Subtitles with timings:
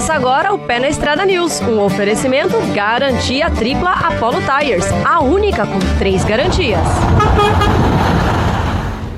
[0.00, 5.66] Começa agora o Pé na Estrada News, um oferecimento garantia tripla Apollo Tires, a única
[5.66, 6.80] com três garantias.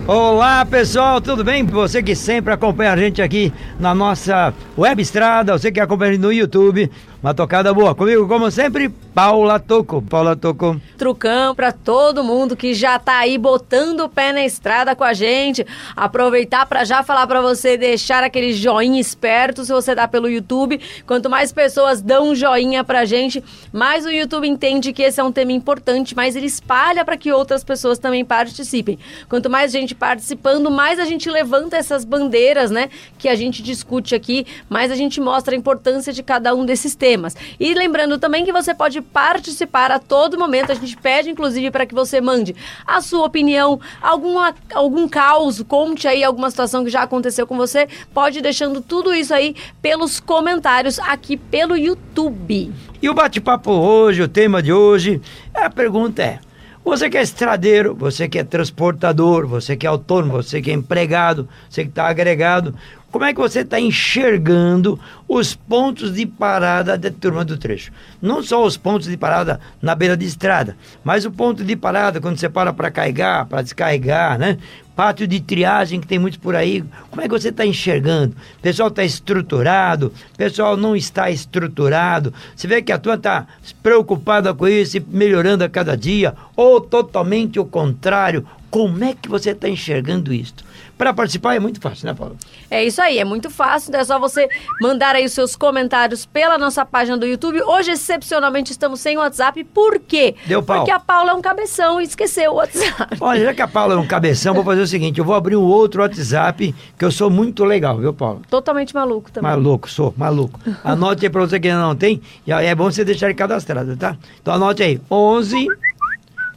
[0.08, 1.64] Olá pessoal, tudo bem?
[1.64, 6.14] Você que sempre acompanha a gente aqui na nossa web estrada, você que acompanha a
[6.14, 6.90] gente no YouTube,
[7.22, 7.94] uma tocada boa.
[7.94, 10.02] Comigo, como sempre, Paula Toco.
[10.02, 10.80] Paula Toco.
[10.98, 15.12] Trucão para todo mundo que já tá aí botando o pé na estrada com a
[15.12, 15.64] gente.
[15.94, 20.80] Aproveitar para já falar para você deixar aquele joinha esperto se você dá pelo YouTube.
[21.06, 25.24] Quanto mais pessoas dão um joinha pra gente, mais o YouTube entende que esse é
[25.24, 28.98] um tema importante, mais ele espalha para que outras pessoas também participem.
[29.28, 34.12] Quanto mais gente participando, mais a gente levanta essas bandeiras, né, que a gente discute
[34.12, 37.36] aqui, mais a gente mostra a importância de cada um desses temas temas.
[37.60, 40.72] E lembrando também que você pode participar a todo momento.
[40.72, 46.08] A gente pede, inclusive, para que você mande a sua opinião, alguma, algum caos, conte
[46.08, 47.86] aí alguma situação que já aconteceu com você.
[48.14, 52.72] Pode ir deixando tudo isso aí pelos comentários aqui pelo YouTube.
[53.02, 55.20] E o bate-papo hoje, o tema de hoje,
[55.52, 56.38] a pergunta é.
[56.84, 60.74] Você que é estradeiro, você que é transportador, você que é autônomo, você que é
[60.74, 62.74] empregado, você que está agregado,
[63.12, 67.92] como é que você está enxergando os pontos de parada da turma do trecho?
[68.22, 72.22] Não só os pontos de parada na beira de estrada, mas o ponto de parada
[72.22, 74.56] quando você para para carregar, para descarregar, né?
[74.96, 76.82] Pátio de triagem que tem muitos por aí.
[77.10, 78.34] Como é que você está enxergando?
[78.62, 82.32] Pessoal está estruturado, pessoal não está estruturado.
[82.56, 83.46] Você vê que a turma está
[83.82, 88.46] preocupada com isso e melhorando a cada dia, ou totalmente o contrário.
[88.70, 90.71] Como é que você está enxergando isso?
[91.02, 92.36] Para participar é muito fácil, né, Paulo?
[92.70, 93.88] É isso aí, é muito fácil.
[93.88, 94.48] Então é só você
[94.80, 97.60] mandar aí os seus comentários pela nossa página do YouTube.
[97.60, 99.64] Hoje, excepcionalmente, estamos sem WhatsApp.
[99.64, 100.36] Por quê?
[100.46, 100.76] Deu pau.
[100.76, 103.16] Porque a Paula é um cabeção e esqueceu o WhatsApp.
[103.20, 105.56] Olha, já que a Paula é um cabeção, vou fazer o seguinte: eu vou abrir
[105.56, 108.42] um outro WhatsApp, que eu sou muito legal, viu, Paulo?
[108.48, 109.50] Totalmente maluco também.
[109.50, 110.60] Maluco, sou, maluco.
[110.84, 112.22] Anote aí para você que ainda não tem.
[112.46, 114.16] E é bom você deixar ele cadastrado, tá?
[114.40, 115.66] Então anote aí: 11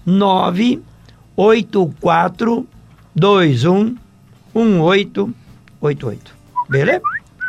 [0.06, 0.84] 9
[1.36, 2.68] 84
[3.16, 4.05] 21
[4.56, 6.36] 1888.
[6.70, 7.02] Beleza?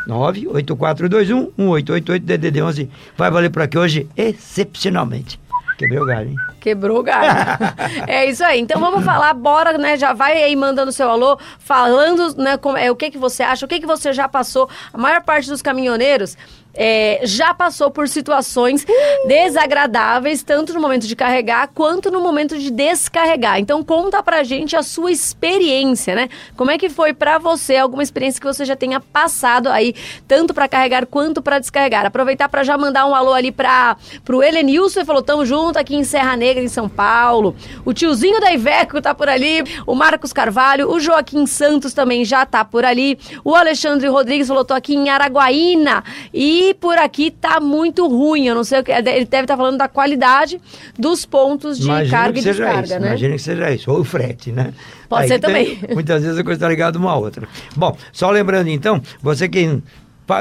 [0.07, 5.39] 98421 1888 DDD 11 vai valer por aqui hoje excepcionalmente.
[5.77, 6.35] Quebrei o galho, hein?
[6.59, 7.29] Quebrou o galho.
[8.07, 8.59] é isso aí.
[8.59, 9.95] Então vamos falar, bora, né?
[9.95, 13.65] Já vai aí mandando seu alô, falando, né, como, é, o que que você acha,
[13.65, 14.67] o que que você já passou.
[14.91, 16.35] A maior parte dos caminhoneiros
[16.77, 18.85] é, já passou por situações
[19.27, 23.59] desagradáveis, tanto no momento de carregar quanto no momento de descarregar.
[23.59, 26.29] Então conta pra gente a sua experiência, né?
[26.55, 29.95] Como é que foi para você, alguma experiência que você já tenha passado aí,
[30.27, 32.05] tanto para carregar quanto para descarregar.
[32.05, 35.95] Aproveitar para já mandar um alô ali para pro Helenilson, ele falou: "Tamo junto aqui
[35.95, 37.55] em Serra Negra, em São Paulo".
[37.83, 42.45] O tiozinho da Iveco tá por ali, o Marcos Carvalho, o Joaquim Santos também já
[42.45, 43.17] tá por ali.
[43.43, 46.03] O Alexandre Rodrigues falou: "Tô aqui em Araguaína".
[46.31, 48.47] E e por aqui tá muito ruim.
[48.47, 48.91] Eu não sei o que.
[48.91, 50.59] Ele deve estar tá falando da qualidade
[50.97, 53.07] dos pontos de carga e descarga, isso, né?
[53.07, 53.91] Imagina que seja isso.
[53.91, 54.73] Ou o frete, né?
[55.07, 55.79] Pode Aí ser tem- também.
[55.93, 57.47] muitas vezes a coisa está ligada uma à outra.
[57.75, 59.81] Bom, só lembrando então, você que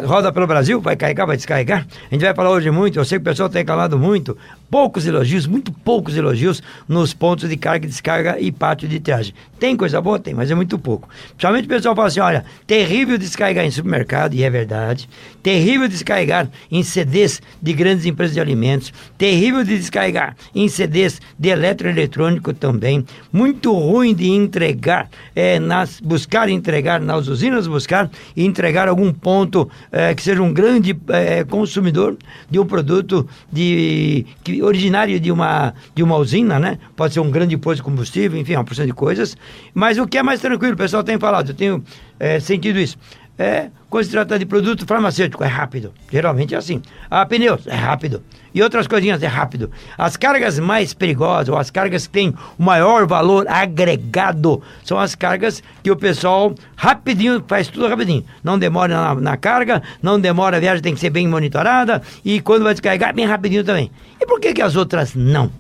[0.04, 1.86] roda pelo Brasil, vai carregar, vai descarregar.
[2.10, 4.36] A gente vai falar hoje muito, eu sei que o pessoal tem reclamado muito,
[4.70, 9.34] poucos elogios, muito poucos elogios nos pontos de carga e descarga e pátio de triagem.
[9.58, 10.18] Tem coisa boa?
[10.18, 11.08] Tem, mas é muito pouco.
[11.28, 15.08] Principalmente o pessoal fala assim, olha, terrível descarregar em supermercado, e é verdade.
[15.42, 18.92] Terrível descarregar em CDs de grandes empresas de alimentos.
[19.16, 23.04] Terrível de descarregar em CDs de eletroeletrônico também.
[23.32, 29.70] Muito ruim de entregar, eh, nas, buscar entregar nas usinas, buscar e entregar algum ponto
[29.90, 32.16] eh, que seja um grande eh, consumidor
[32.50, 36.78] de um produto de, que, originário de uma, de uma usina, né?
[36.94, 39.36] Pode ser um grande posto de combustível, enfim, uma porção de coisas.
[39.74, 41.84] Mas o que é mais tranquilo, o pessoal tem falado, eu tenho
[42.18, 42.96] eh, sentido isso.
[43.38, 45.92] É, quando se trata de produto farmacêutico, é rápido.
[46.10, 46.80] Geralmente é assim.
[47.10, 48.22] A pneus, é rápido.
[48.54, 49.70] E outras coisinhas, é rápido.
[49.98, 55.14] As cargas mais perigosas, ou as cargas que têm o maior valor agregado, são as
[55.14, 58.24] cargas que o pessoal rapidinho, faz tudo rapidinho.
[58.42, 62.40] Não demora na, na carga, não demora, a viagem tem que ser bem monitorada, e
[62.40, 63.90] quando vai descarregar, bem rapidinho também.
[64.18, 65.52] E por que, que as outras não?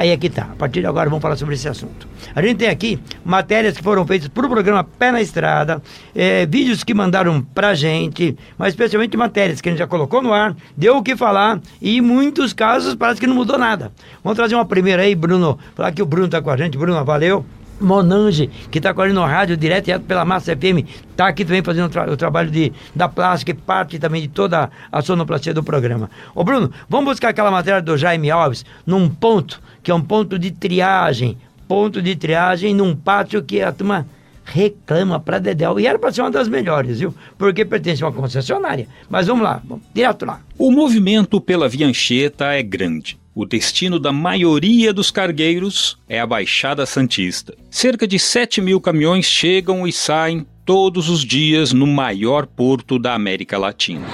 [0.00, 0.44] Aí é que tá.
[0.44, 2.08] A partir de agora vamos falar sobre esse assunto.
[2.34, 5.82] A gente tem aqui matérias que foram feitas para o programa Pé na Estrada,
[6.14, 10.32] eh, vídeos que mandaram pra gente, mas especialmente matérias que a gente já colocou no
[10.32, 13.92] ar, deu o que falar e em muitos casos parece que não mudou nada.
[14.24, 15.58] Vamos trazer uma primeira aí, Bruno.
[15.74, 16.78] Falar que o Bruno tá com a gente.
[16.78, 17.44] Bruno, valeu.
[17.80, 21.86] Monange, que está gente no rádio, direto e pela Massa FM, está aqui também fazendo
[21.86, 25.62] o, tra- o trabalho de, da plástica e parte também de toda a sonoplastia do
[25.62, 26.10] programa.
[26.34, 30.38] Ô Bruno, vamos buscar aquela matéria do Jaime Alves num ponto, que é um ponto
[30.38, 31.36] de triagem,
[31.66, 34.06] ponto de triagem num pátio que a turma
[34.44, 35.78] reclama pra Dedel.
[35.78, 37.14] E era para ser uma das melhores, viu?
[37.38, 38.88] Porque pertence a uma concessionária.
[39.08, 40.40] Mas vamos lá, vamos direto lá.
[40.58, 43.19] O movimento pela Via Anchieta é grande.
[43.40, 47.56] O destino da maioria dos cargueiros é a Baixada Santista.
[47.70, 53.14] Cerca de 7 mil caminhões chegam e saem todos os dias no maior porto da
[53.14, 54.06] América Latina.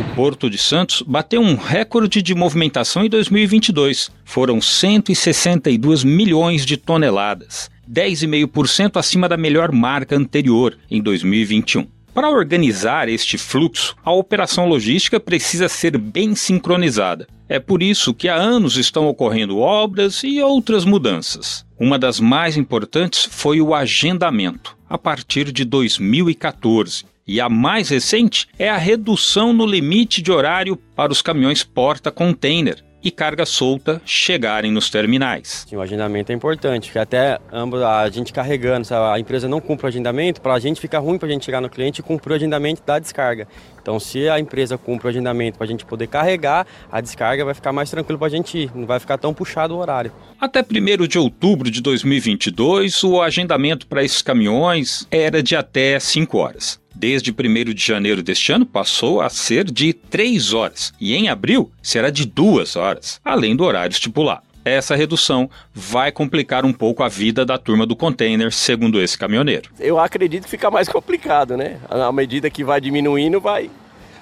[0.00, 4.10] O Porto de Santos bateu um recorde de movimentação em 2022.
[4.24, 11.99] Foram 162 milhões de toneladas, 10,5% acima da melhor marca anterior, em 2021.
[12.12, 17.28] Para organizar este fluxo, a operação logística precisa ser bem sincronizada.
[17.48, 21.64] É por isso que há anos estão ocorrendo obras e outras mudanças.
[21.78, 27.04] Uma das mais importantes foi o agendamento, a partir de 2014.
[27.26, 32.82] E a mais recente é a redução no limite de horário para os caminhões porta-container,
[33.02, 35.66] e carga solta chegarem nos terminais.
[35.72, 39.88] O agendamento é importante, que até ambos, a gente carregando, a empresa não cumpre o
[39.88, 42.36] agendamento, para a gente fica ruim para a gente chegar no cliente e cumprir o
[42.36, 43.46] agendamento da descarga.
[43.80, 47.54] Então, se a empresa cumpre o agendamento para a gente poder carregar, a descarga vai
[47.54, 50.12] ficar mais tranquilo para a gente ir, não vai ficar tão puxado o horário.
[50.40, 56.38] Até 1 de outubro de 2022, o agendamento para esses caminhões era de até 5
[56.38, 61.28] horas desde 1 de janeiro deste ano, passou a ser de 3 horas e em
[61.28, 64.42] abril será de 2 horas, além do horário estipulado.
[64.62, 69.70] Essa redução vai complicar um pouco a vida da turma do container, segundo esse caminhoneiro.
[69.78, 71.78] Eu acredito que fica mais complicado, né?
[71.88, 73.70] À medida que vai diminuindo, vai,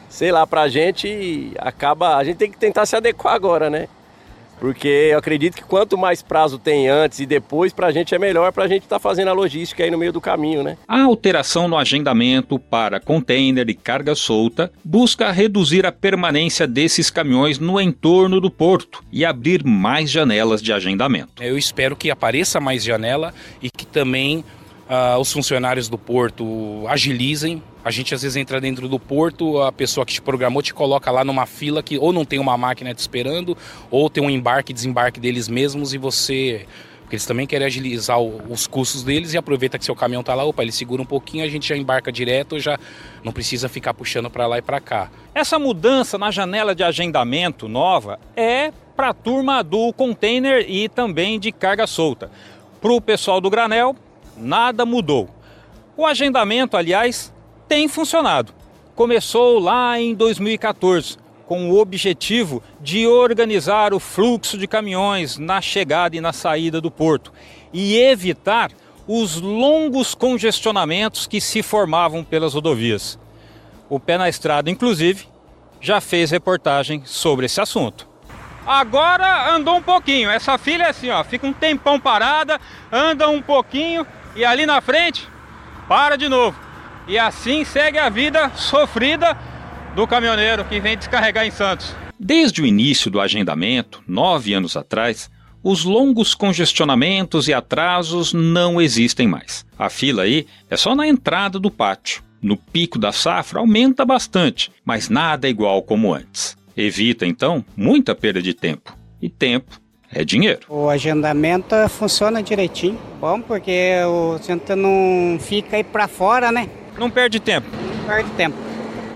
[0.09, 2.17] sei lá, pra gente acaba.
[2.17, 3.89] A gente tem que tentar se adequar agora, né?
[4.59, 8.19] Porque eu acredito que quanto mais prazo tem antes e depois, para a gente é
[8.19, 10.77] melhor para a gente estar tá fazendo a logística aí no meio do caminho, né?
[10.87, 17.59] A alteração no agendamento para container e carga solta busca reduzir a permanência desses caminhões
[17.59, 21.43] no entorno do porto e abrir mais janelas de agendamento.
[21.43, 23.33] Eu espero que apareça mais janela
[23.63, 24.45] e que também
[24.89, 27.63] uh, os funcionários do porto agilizem.
[27.89, 31.11] A gente às vezes entra dentro do porto, a pessoa que te programou te coloca
[31.11, 33.57] lá numa fila que ou não tem uma máquina te esperando,
[33.91, 36.67] ou tem um embarque e desembarque deles mesmos e você
[37.01, 40.45] porque eles também querem agilizar os custos deles e aproveita que seu caminhão está lá,
[40.45, 42.79] opa, ele segura um pouquinho, a gente já embarca direto, já
[43.25, 45.11] não precisa ficar puxando para lá e para cá.
[45.35, 51.41] Essa mudança na janela de agendamento nova é para a turma do container e também
[51.41, 52.31] de carga solta.
[52.83, 53.97] Para o pessoal do granel,
[54.37, 55.31] nada mudou.
[55.97, 57.33] O agendamento, aliás,
[57.69, 58.53] tem funcionado.
[58.95, 66.17] Começou lá em 2014, com o objetivo de organizar o fluxo de caminhões na chegada
[66.17, 67.33] e na saída do porto
[67.73, 68.71] e evitar
[69.07, 73.19] os longos congestionamentos que se formavam pelas rodovias.
[73.89, 75.27] O Pé na Estrada, inclusive,
[75.81, 78.09] já fez reportagem sobre esse assunto.
[78.67, 80.29] Agora andou um pouquinho.
[80.29, 82.61] Essa filha é assim, ó, fica um tempão parada,
[82.93, 84.07] anda um pouquinho
[84.37, 85.27] e ali na frente
[85.89, 86.68] para de novo.
[87.09, 89.35] E assim segue a vida sofrida
[89.97, 91.97] do caminhoneiro que vem descarregar em Santos.
[92.21, 95.31] Desde o início do agendamento, nove anos atrás,
[95.63, 99.65] os longos congestionamentos e atrasos não existem mais.
[99.79, 102.23] A fila aí é só na entrada do pátio.
[102.43, 106.59] No pico da safra aumenta bastante, mas nada é igual como antes.
[106.77, 108.95] Evita então muita perda de tempo.
[109.21, 109.81] E tempo
[110.13, 110.61] é dinheiro.
[110.69, 112.99] O agendamento funciona direitinho.
[113.19, 116.69] Bom, porque o gente não fica aí para fora, né?
[116.99, 117.69] Não perde tempo.
[117.71, 118.57] Não perde tempo.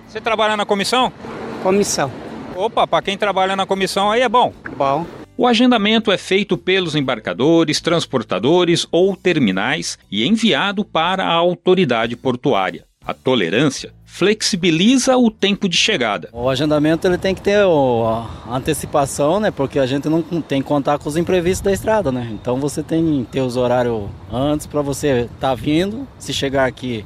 [0.06, 1.12] Você trabalha na comissão?
[1.62, 2.10] Comissão.
[2.54, 4.52] Opa, para quem trabalha na comissão aí é bom.
[4.76, 5.06] Bom.
[5.36, 12.84] O agendamento é feito pelos embarcadores, transportadores ou terminais e enviado para a autoridade portuária.
[13.04, 16.28] A tolerância flexibiliza o tempo de chegada.
[16.32, 19.50] O agendamento ele tem que ter a antecipação, né?
[19.50, 22.28] Porque a gente não tem que contar com os imprevistos da estrada, né?
[22.30, 26.06] Então você tem que ter os horários antes para você estar tá vindo.
[26.18, 27.04] Se chegar aqui,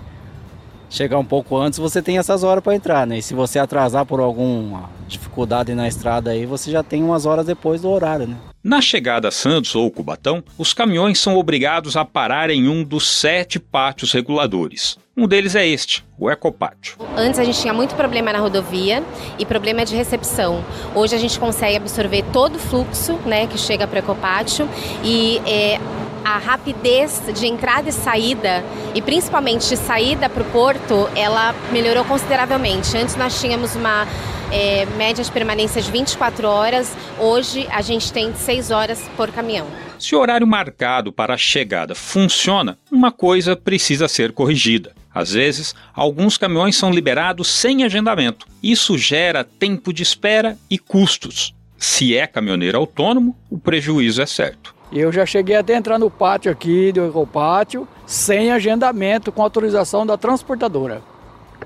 [0.96, 3.18] chegar um pouco antes, você tem essas horas para entrar, né?
[3.18, 7.46] E se você atrasar por alguma dificuldade na estrada aí, você já tem umas horas
[7.46, 8.36] depois do horário, né?
[8.64, 13.08] Na chegada a Santos ou Cubatão, os caminhões são obrigados a parar em um dos
[13.08, 14.98] sete pátios reguladores.
[15.16, 16.96] Um deles é este, o Ecopátio.
[17.16, 19.02] Antes a gente tinha muito problema na rodovia
[19.38, 20.64] e problema de recepção.
[20.94, 24.68] Hoje a gente consegue absorver todo o fluxo né, que chega para o Ecopátio
[25.04, 25.78] e é,
[26.26, 28.64] a rapidez de entrada e saída,
[28.96, 32.96] e principalmente de saída para o porto, ela melhorou consideravelmente.
[32.96, 34.04] Antes nós tínhamos uma
[34.50, 39.68] é, média de permanência de 24 horas, hoje a gente tem 6 horas por caminhão.
[40.00, 44.96] Se o horário marcado para a chegada funciona, uma coisa precisa ser corrigida.
[45.14, 48.48] Às vezes, alguns caminhões são liberados sem agendamento.
[48.60, 51.54] Isso gera tempo de espera e custos.
[51.78, 54.75] Se é caminhoneiro autônomo, o prejuízo é certo.
[54.92, 60.16] Eu já cheguei até entrar no pátio aqui do Ecopátio sem agendamento, com autorização da
[60.16, 61.02] transportadora.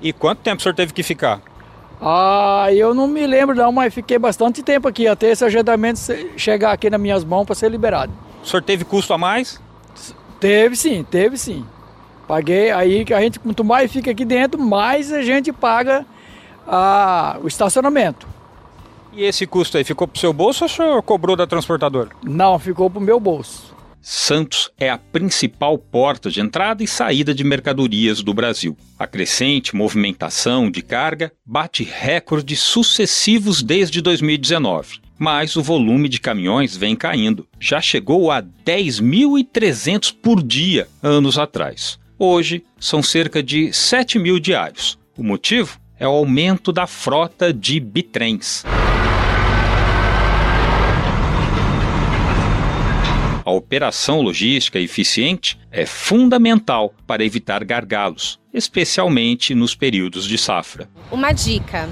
[0.01, 1.39] E quanto tempo o senhor teve que ficar?
[2.01, 5.99] Ah, eu não me lembro não, mas fiquei bastante tempo aqui até esse agendamento
[6.35, 8.11] chegar aqui nas minhas mãos para ser liberado.
[8.43, 9.61] O senhor teve custo a mais?
[10.39, 11.63] Teve sim, teve sim.
[12.27, 16.03] Paguei aí que a gente quanto mais fica aqui dentro, mais a gente paga
[16.67, 18.27] ah, o estacionamento.
[19.13, 22.09] E esse custo aí ficou pro seu bolso ou o senhor cobrou da transportadora?
[22.23, 23.75] Não, ficou pro meu bolso.
[24.01, 28.75] Santos é a principal porta de entrada e saída de mercadorias do Brasil.
[28.97, 34.99] A crescente movimentação de carga bate recordes sucessivos desde 2019.
[35.19, 37.47] Mas o volume de caminhões vem caindo.
[37.59, 41.99] Já chegou a 10.300 por dia anos atrás.
[42.17, 44.97] Hoje são cerca de 7 mil diários.
[45.15, 48.63] O motivo é o aumento da frota de bitrens.
[53.43, 60.87] A operação logística eficiente é fundamental para evitar gargalos, especialmente nos períodos de safra.
[61.11, 61.89] Uma dica: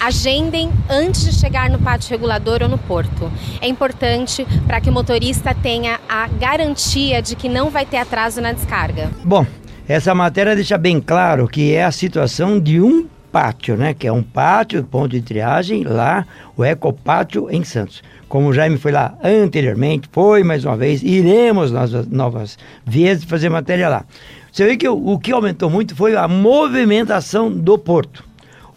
[0.00, 3.30] agendem antes de chegar no pátio regulador ou no porto.
[3.60, 8.40] É importante para que o motorista tenha a garantia de que não vai ter atraso
[8.40, 9.10] na descarga.
[9.22, 9.46] Bom,
[9.86, 13.94] essa matéria deixa bem claro que é a situação de um pátio, né?
[13.94, 18.02] Que é um pátio, ponto de triagem, lá, o Ecopátio em Santos.
[18.30, 22.56] Como o Jaime foi lá anteriormente, foi mais uma vez, iremos nas novas
[22.86, 24.04] vezes fazer matéria lá.
[24.52, 28.22] Você vê que o, o que aumentou muito foi a movimentação do porto.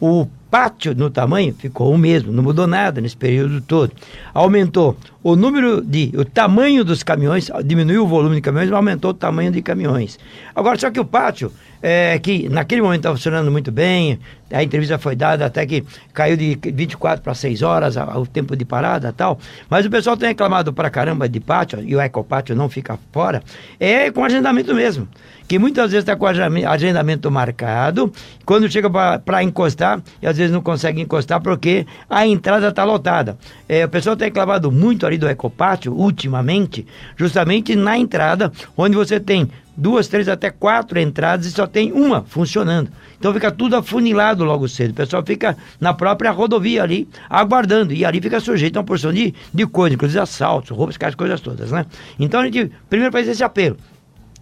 [0.02, 3.92] O pátio no tamanho ficou o mesmo, não mudou nada nesse período todo.
[4.34, 9.12] Aumentou o número de, o tamanho dos caminhões, diminuiu o volume de caminhões, mas aumentou
[9.12, 10.20] o tamanho de caminhões.
[10.54, 11.52] Agora, só que o pátio,
[11.82, 14.20] é, que naquele momento estava funcionando muito bem,
[14.52, 18.56] a entrevista foi dada até que caiu de 24 para 6 horas a- o tempo
[18.56, 19.40] de parada e tal,
[19.70, 23.42] mas o pessoal tem reclamado pra caramba de pátio, e o ecopátio não fica fora,
[23.80, 25.08] é com agendamento mesmo.
[25.46, 28.12] Que muitas vezes está com agenda- agendamento marcado,
[28.46, 28.90] quando chega
[29.20, 33.38] para encostar, e às vezes não consegue encostar porque a entrada está lotada.
[33.68, 39.20] É, o pessoal tem reclamado muito ali do ecopátio, ultimamente, justamente na entrada, onde você
[39.20, 42.92] tem duas, três, até quatro entradas e só tem uma funcionando.
[43.18, 44.92] Então fica tudo afunilado logo cedo.
[44.92, 47.94] O pessoal fica na própria rodovia ali, aguardando.
[47.94, 51.42] E ali fica sujeito a uma porção de, de coisas, inclusive assaltos, roubos, aquelas coisas
[51.42, 51.86] todas, né?
[52.20, 53.78] Então a gente primeiro faz esse apelo.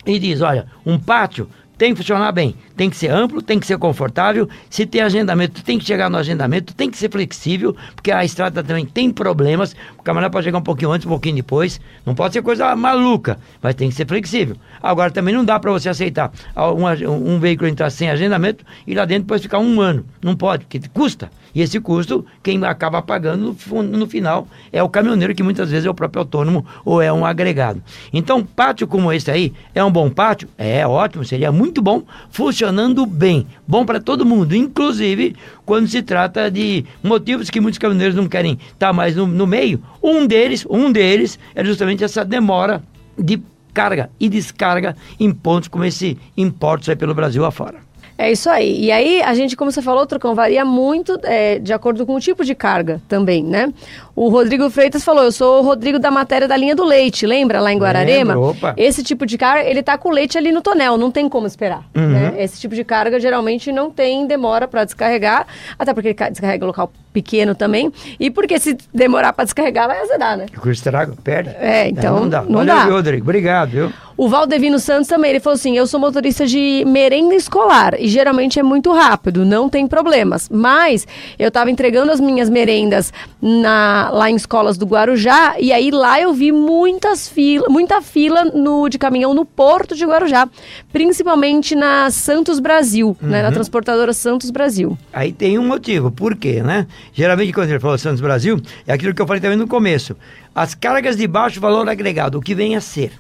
[0.06, 1.48] E diz, olha, um pátio
[1.82, 4.48] tem que funcionar bem, tem que ser amplo, tem que ser confortável.
[4.70, 8.64] Se tem agendamento, tem que chegar no agendamento, tem que ser flexível, porque a estrada
[8.64, 9.76] também tem problemas.
[9.98, 11.82] O camarada pode chegar um pouquinho antes, um pouquinho depois.
[12.06, 14.56] Não pode ser coisa maluca, mas tem que ser flexível.
[14.80, 19.04] Agora também não dá para você aceitar um, um veículo entrar sem agendamento e lá
[19.04, 20.06] dentro depois ficar um ano.
[20.22, 21.32] Não pode, porque custa.
[21.54, 25.86] E esse custo, quem acaba pagando no, no final é o caminhoneiro, que muitas vezes
[25.86, 27.82] é o próprio autônomo ou é um agregado.
[28.14, 30.48] Então, pátio como esse aí é um bom pátio?
[30.58, 33.46] É ótimo, seria muito bom, funcionando bem.
[33.68, 38.58] Bom para todo mundo, inclusive quando se trata de motivos que muitos caminhoneiros não querem
[38.74, 39.80] estar mais no, no meio.
[40.01, 42.82] Um deles, um deles é justamente essa demora
[43.16, 43.40] de
[43.72, 47.91] carga e descarga em pontos como esse em portos aí pelo Brasil afora.
[48.22, 48.86] É isso aí.
[48.86, 52.20] E aí, a gente, como você falou, Trocão, varia muito é, de acordo com o
[52.20, 53.74] tipo de carga também, né?
[54.16, 57.60] O Rodrigo Freitas falou, eu sou o Rodrigo da matéria da linha do leite, lembra?
[57.60, 58.38] Lá em Guararema?
[58.38, 58.74] Opa.
[58.78, 61.84] Esse tipo de carga, ele tá com leite ali no tonel, não tem como esperar,
[61.96, 62.10] Uhum.
[62.10, 62.34] né?
[62.38, 65.48] Esse tipo de carga, geralmente, não tem demora para descarregar,
[65.80, 70.00] até porque ele ca- descarrega local pequeno também, e porque se demorar para descarregar, vai
[70.01, 70.46] azedar, né?
[70.63, 71.50] O estrago perde.
[71.60, 72.41] É, então, não dá.
[72.41, 72.84] não Valeu, dá.
[72.86, 73.24] Rodrigo.
[73.24, 73.94] Obrigado, viu?
[74.18, 78.60] O Valdevino Santos também, ele falou assim, eu sou motorista de merenda escolar e geralmente
[78.60, 80.48] é muito rápido, não tem problemas.
[80.48, 81.08] Mas
[81.39, 86.22] eu estava entregando as minhas merendas na- lá em escolas do Guarujá e aí lá
[86.22, 90.48] eu vi muitas fila, muita fila no, de caminhão no porto de Guarujá,
[90.91, 93.53] principalmente na Santos Brasil, né, na Uhum.
[93.56, 94.96] transportadora Santos Brasil.
[95.12, 96.12] Aí tem um motivo.
[96.12, 96.86] Por quê, né?
[97.13, 100.15] Geralmente, quando ele falou Santos Brasil, é aquilo que eu falei também no começo.
[100.53, 103.12] As cargas de baixo valor agregado, o que vem a ser?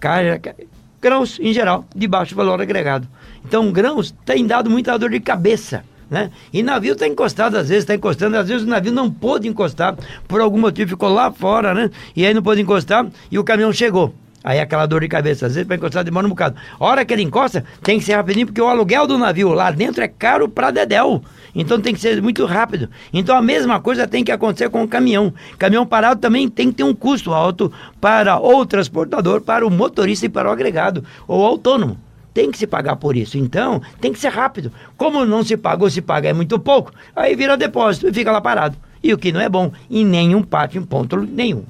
[0.00, 0.54] Carga,
[1.00, 3.06] grãos, em geral, de baixo valor agregado.
[3.44, 5.84] Então, grãos tem dado muita dor de cabeça.
[6.10, 6.30] Né?
[6.52, 9.96] E navio está encostado, às vezes está encostando, às vezes o navio não pôde encostar,
[10.28, 11.90] por algum motivo ficou lá fora, né?
[12.14, 14.14] E aí não pôde encostar e o caminhão chegou.
[14.44, 16.54] Aí aquela dor de cabeça, às vezes para encostar demora um bocado.
[16.78, 20.04] Hora que ele encosta, tem que ser rapidinho, porque o aluguel do navio lá dentro
[20.04, 21.22] é caro pra dedéu.
[21.54, 22.90] Então tem que ser muito rápido.
[23.10, 25.32] Então a mesma coisa tem que acontecer com o caminhão.
[25.58, 30.26] Caminhão parado também tem que ter um custo alto para o transportador, para o motorista
[30.26, 31.98] e para o agregado, ou autônomo.
[32.34, 33.38] Tem que se pagar por isso.
[33.38, 34.70] Então, tem que ser rápido.
[34.96, 38.42] Como não se pagou, se paga é muito pouco, aí vira depósito e fica lá
[38.42, 38.76] parado.
[39.04, 41.62] E o que não é bom em nenhum pátio, em ponto nenhum.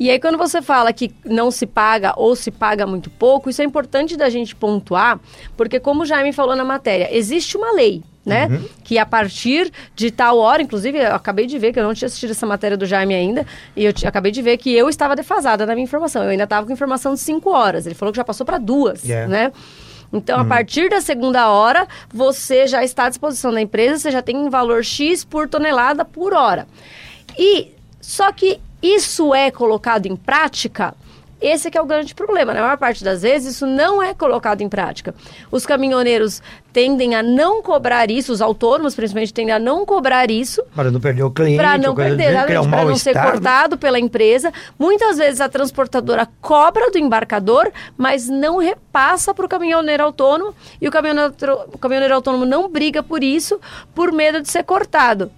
[0.00, 3.60] E aí, quando você fala que não se paga ou se paga muito pouco, isso
[3.60, 5.20] é importante da gente pontuar,
[5.56, 8.46] porque como o Jaime falou na matéria, existe uma lei, né?
[8.46, 8.64] Uhum.
[8.84, 12.06] Que a partir de tal hora, inclusive, eu acabei de ver que eu não tinha
[12.06, 13.44] assistido essa matéria do Jaime ainda,
[13.76, 16.22] e eu acabei de ver que eu estava defasada na minha informação.
[16.22, 17.84] Eu ainda estava com informação de 5 horas.
[17.84, 19.28] Ele falou que já passou para duas, yeah.
[19.28, 19.52] né?
[20.12, 20.42] Então, uhum.
[20.42, 24.36] a partir da segunda hora, você já está à disposição da empresa, você já tem
[24.36, 26.66] um valor X por tonelada por hora.
[27.38, 30.94] E só que isso é colocado em prática?
[31.40, 32.52] Esse é o grande problema.
[32.52, 35.14] Na maior parte das vezes, isso não é colocado em prática.
[35.50, 36.42] Os caminhoneiros
[36.72, 40.62] tendem a não cobrar isso, os autônomos principalmente tendem a não cobrar isso.
[40.74, 41.56] Para não perder o cliente.
[41.56, 44.52] Para não perder, é um para não ser cortado pela empresa.
[44.78, 50.54] Muitas vezes a transportadora cobra do embarcador, mas não repassa para o caminhoneiro autônomo.
[50.80, 51.32] E o caminhoneiro,
[51.72, 53.60] o caminhoneiro autônomo não briga por isso,
[53.94, 55.30] por medo de ser cortado.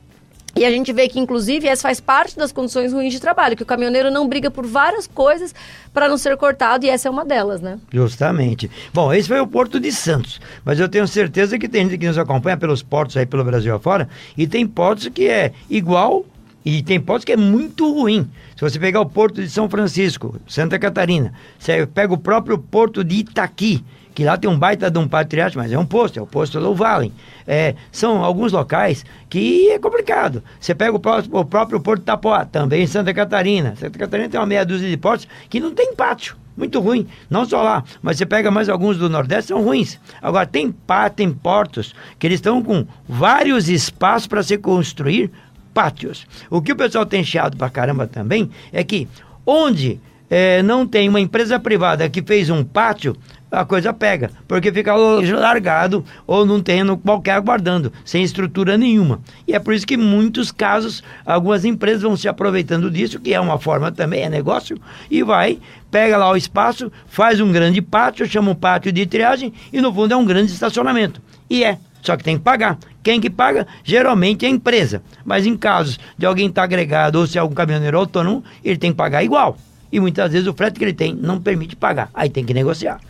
[0.57, 3.63] E a gente vê que, inclusive, essa faz parte das condições ruins de trabalho, que
[3.63, 5.55] o caminhoneiro não briga por várias coisas
[5.93, 7.79] para não ser cortado, e essa é uma delas, né?
[7.93, 8.71] Justamente.
[8.93, 12.07] Bom, esse foi o Porto de Santos, mas eu tenho certeza que tem gente que
[12.07, 16.25] nos acompanha pelos portos aí pelo Brasil afora, e tem portos que é igual
[16.65, 18.29] e tem portos que é muito ruim.
[18.55, 23.03] Se você pegar o Porto de São Francisco, Santa Catarina, você pega o próprio Porto
[23.03, 23.83] de Itaqui,
[24.21, 26.61] que lá tem um baita de um patriarca, mas é um posto, é o posto
[26.61, 27.11] Low Valley.
[27.47, 30.43] É, são alguns locais que é complicado.
[30.61, 33.75] Você pega o, próprio, o próprio Porto Tapoá, também em Santa Catarina.
[33.77, 36.37] Santa Catarina tem uma meia dúzia de portos que não tem pátio.
[36.55, 39.99] Muito ruim, não só lá, mas você pega mais alguns do Nordeste, são ruins.
[40.21, 45.31] Agora, tem pátio, tem portos que eles estão com vários espaços para se construir
[45.73, 46.27] pátios.
[46.51, 49.09] O que o pessoal tem chiado pra caramba também é que
[49.47, 49.99] onde
[50.31, 53.17] é, não tem uma empresa privada que fez um pátio,
[53.51, 59.21] a coisa pega, porque fica largado ou num terreno qualquer aguardando, sem estrutura nenhuma.
[59.47, 63.35] E é por isso que em muitos casos algumas empresas vão se aproveitando disso, que
[63.35, 64.81] é uma forma também, é negócio,
[65.11, 65.59] e vai,
[65.91, 69.93] pega lá o espaço, faz um grande pátio, chama um pátio de triagem e no
[69.93, 71.21] fundo é um grande estacionamento.
[71.49, 72.79] E é, só que tem que pagar.
[73.03, 73.67] Quem que paga?
[73.83, 75.03] Geralmente é a empresa.
[75.25, 78.79] Mas em casos de alguém estar tá agregado ou se é algum caminhoneiro autônomo, ele
[78.79, 79.57] tem que pagar igual.
[79.93, 82.11] E muitas vezes o frete que ele tem não permite pagar.
[82.15, 83.01] Aí tem que negociar.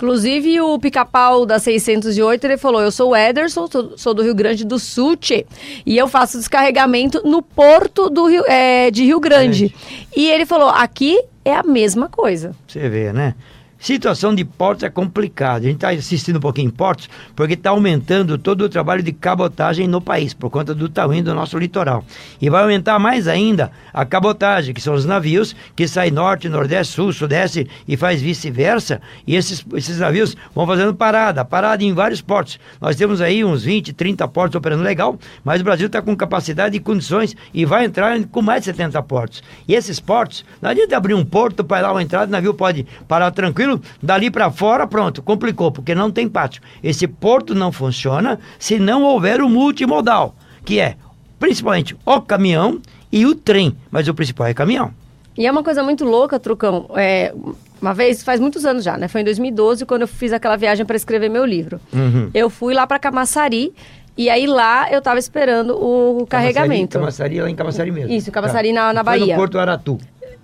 [0.00, 4.64] Inclusive, o pica-pau da 608, ele falou, eu sou o Ederson, sou, do Rio Grande
[4.64, 5.44] do Sul, tchê,
[5.84, 9.74] e eu faço descarregamento no porto do Rio, é, de Rio Grande.
[10.16, 12.56] E ele falou, aqui é a mesma coisa.
[12.66, 13.34] Você vê, né?
[13.80, 15.60] Situação de portos é complicada.
[15.60, 19.10] A gente está assistindo um pouquinho em portos porque está aumentando todo o trabalho de
[19.10, 22.04] cabotagem no país, por conta do tamanho do nosso litoral.
[22.42, 26.92] E vai aumentar mais ainda a cabotagem, que são os navios que saem norte, nordeste,
[26.92, 29.00] sul, sudeste e faz vice-versa.
[29.26, 32.60] E esses, esses navios vão fazendo parada, parada em vários portos.
[32.82, 36.76] Nós temos aí uns 20, 30 portos operando legal, mas o Brasil está com capacidade
[36.76, 39.42] e condições e vai entrar com mais de 70 portos.
[39.66, 42.86] E esses portos, não adianta abrir um porto para lá uma entrada, o navio pode
[43.08, 46.62] parar tranquilo aquilo, dali para fora, pronto, complicou, porque não tem pátio.
[46.82, 50.96] Esse porto não funciona se não houver o multimodal, que é
[51.38, 52.80] principalmente o caminhão
[53.12, 54.92] e o trem, mas o principal é caminhão.
[55.36, 56.90] E é uma coisa muito louca, Trucão.
[56.96, 57.32] É,
[57.80, 59.08] uma vez, faz muitos anos já, né?
[59.08, 61.80] Foi em 2012 quando eu fiz aquela viagem para escrever meu livro.
[61.92, 62.30] Uhum.
[62.34, 63.72] Eu fui lá para Camaçari
[64.18, 66.98] e aí lá eu estava esperando o carregamento.
[66.98, 68.12] Camaçari, lá em Camaçari mesmo.
[68.12, 68.74] Isso, Camaçari tá.
[68.74, 69.24] na, na Bahia.
[69.24, 69.98] Foi no Porto Aratu.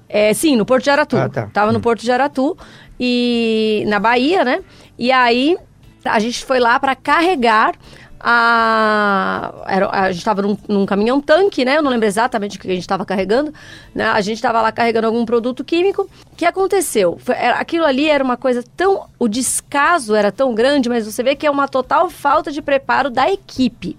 [0.09, 1.17] É, sim, no Porto de Aratu.
[1.17, 1.49] Ah, tá.
[1.53, 1.75] Tava hum.
[1.75, 2.57] no Porto de Aratu
[2.99, 4.61] e na Bahia, né?
[4.99, 5.57] E aí
[6.05, 7.75] a gente foi lá para carregar
[8.19, 11.77] a, era, a gente estava num, num, caminhão tanque, né?
[11.77, 13.53] Eu não lembro exatamente o que a gente estava carregando.
[13.95, 14.05] Né?
[14.05, 16.09] A gente estava lá carregando algum produto químico.
[16.33, 17.19] O que aconteceu?
[17.21, 19.07] Foi, era, aquilo ali era uma coisa tão.
[19.19, 23.11] O descaso era tão grande, mas você vê que é uma total falta de preparo
[23.11, 23.97] da equipe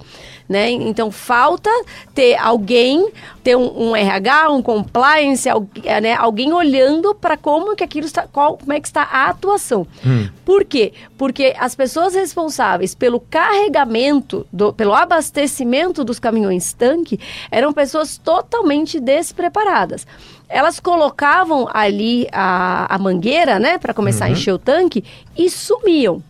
[0.47, 0.69] né?
[0.69, 1.69] Então falta
[2.13, 3.09] ter alguém,
[3.43, 5.47] ter um, um RH, um compliance,
[5.83, 6.13] é, né?
[6.13, 9.85] alguém olhando para como que aquilo está, qual, como é que está a atuação.
[10.05, 10.29] Hum.
[10.45, 10.93] Por quê?
[11.17, 17.19] Porque as pessoas responsáveis pelo carregamento, do, pelo abastecimento dos caminhões tanque,
[17.51, 20.05] eram pessoas totalmente despreparadas
[20.49, 24.31] elas colocavam ali a, a mangueira, né, para começar uhum.
[24.31, 25.03] a encher o tanque
[25.37, 26.23] e sumiam.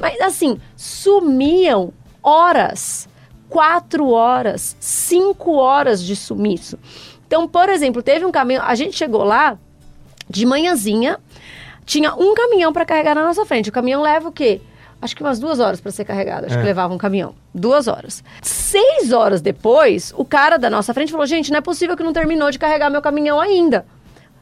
[0.00, 3.08] Mas assim, sumiam horas
[3.52, 6.78] quatro horas, cinco horas de sumiço.
[7.26, 9.58] Então, por exemplo, teve um caminhão, a gente chegou lá
[10.26, 11.18] de manhãzinha,
[11.84, 13.68] tinha um caminhão para carregar na nossa frente.
[13.68, 14.62] O caminhão leva o quê?
[15.02, 16.46] Acho que umas duas horas para ser carregado.
[16.46, 16.58] Acho é.
[16.60, 17.34] que levava um caminhão.
[17.54, 18.24] Duas horas.
[18.40, 22.12] Seis horas depois, o cara da nossa frente falou: gente, não é possível que não
[22.12, 23.84] terminou de carregar meu caminhão ainda.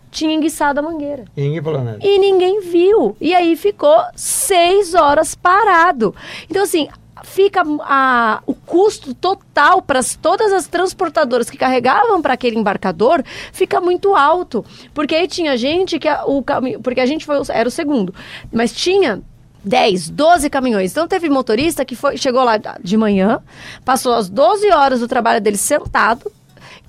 [0.09, 1.25] Tinha enguiçado a mangueira.
[1.37, 1.99] E ninguém falou nada.
[2.01, 3.16] E ninguém viu.
[3.20, 6.14] E aí ficou seis horas parado.
[6.49, 6.88] Então, assim,
[7.22, 13.80] fica a, o custo total para todas as transportadoras que carregavam para aquele embarcador fica
[13.80, 14.64] muito alto.
[14.94, 16.80] Porque aí tinha gente que a, o caminho.
[16.80, 18.14] Porque a gente foi, era o segundo.
[18.52, 19.22] Mas tinha
[19.64, 20.90] 10, 12 caminhões.
[20.92, 23.40] Então teve motorista que foi, chegou lá de manhã,
[23.85, 26.30] passou as 12 horas do trabalho dele sentado,